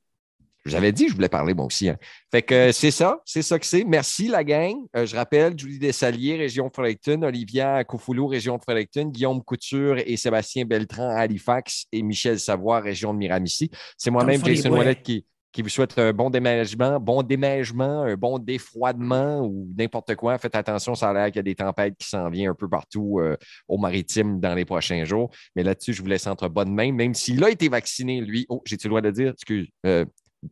je 0.64 0.72
vous 0.72 0.76
avais 0.76 0.92
dit, 0.92 1.08
je 1.08 1.14
voulais 1.14 1.28
parler 1.28 1.54
moi 1.54 1.64
aussi. 1.64 1.88
Hein. 1.88 1.96
Fait 2.30 2.42
que 2.42 2.54
euh, 2.54 2.72
c'est 2.72 2.90
ça, 2.90 3.22
c'est 3.24 3.42
ça 3.42 3.58
que 3.58 3.64
c'est. 3.64 3.84
Merci 3.84 4.28
la 4.28 4.44
gang. 4.44 4.76
Euh, 4.96 5.06
je 5.06 5.16
rappelle, 5.16 5.58
Julie 5.58 5.78
Dessaliers, 5.78 6.36
région 6.36 6.68
Fredericton, 6.70 7.22
Olivia 7.22 7.82
Koufoulou, 7.84 8.26
région 8.26 8.56
de 8.56 8.62
Fredericton, 8.62 9.06
Guillaume 9.06 9.42
Couture 9.42 9.96
et 10.04 10.16
Sébastien 10.16 10.64
Beltran 10.64 11.08
à 11.08 11.20
Halifax 11.20 11.86
et 11.90 12.02
Michel 12.02 12.38
Savoie, 12.38 12.80
région 12.80 13.14
de 13.14 13.18
Miramici. 13.18 13.70
C'est 13.96 14.10
moi-même, 14.10 14.44
Jason 14.44 14.70
Wallet, 14.70 14.96
qui, 14.96 15.24
qui 15.58 15.62
vous 15.62 15.68
souhaite 15.68 15.98
un 15.98 16.12
bon 16.12 16.30
déménagement, 16.30 17.00
bon 17.00 17.24
déménagement, 17.24 18.02
un 18.04 18.14
bon 18.14 18.38
défroidement 18.38 19.40
ou 19.40 19.68
n'importe 19.76 20.14
quoi. 20.14 20.38
Faites 20.38 20.54
attention, 20.54 20.94
ça 20.94 21.10
a 21.10 21.12
l'air 21.12 21.26
qu'il 21.26 21.34
y 21.34 21.38
a 21.40 21.42
des 21.42 21.56
tempêtes 21.56 21.96
qui 21.98 22.06
s'en 22.06 22.30
viennent 22.30 22.50
un 22.50 22.54
peu 22.54 22.68
partout 22.68 23.18
euh, 23.18 23.36
au 23.66 23.76
maritime 23.76 24.38
dans 24.38 24.54
les 24.54 24.64
prochains 24.64 25.02
jours. 25.02 25.32
Mais 25.56 25.64
là-dessus, 25.64 25.94
je 25.94 26.00
vous 26.00 26.06
laisse 26.06 26.28
entre 26.28 26.48
bonnes 26.48 26.72
mains, 26.72 26.92
même 26.92 27.12
s'il 27.12 27.42
a 27.42 27.50
été 27.50 27.68
vacciné, 27.68 28.20
lui. 28.20 28.46
Oh, 28.48 28.62
j'ai-tu 28.64 28.86
le 28.86 28.90
droit 28.90 29.00
de 29.00 29.10
dire? 29.10 29.32
Excuse. 29.32 29.66
Euh, 29.84 30.04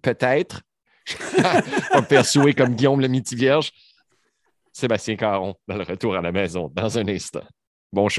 peut-être. 0.02 0.62
On 1.94 2.02
persuer 2.02 2.52
comme 2.52 2.74
Guillaume 2.74 3.00
le 3.00 3.06
miti 3.06 3.36
vierge. 3.36 3.70
Sébastien 4.72 5.14
Caron 5.14 5.54
dans 5.68 5.76
le 5.76 5.84
retour 5.84 6.16
à 6.16 6.20
la 6.20 6.32
maison 6.32 6.68
dans 6.74 6.98
un 6.98 7.06
instant. 7.06 7.46
Bon 7.92 8.08
show. 8.08 8.14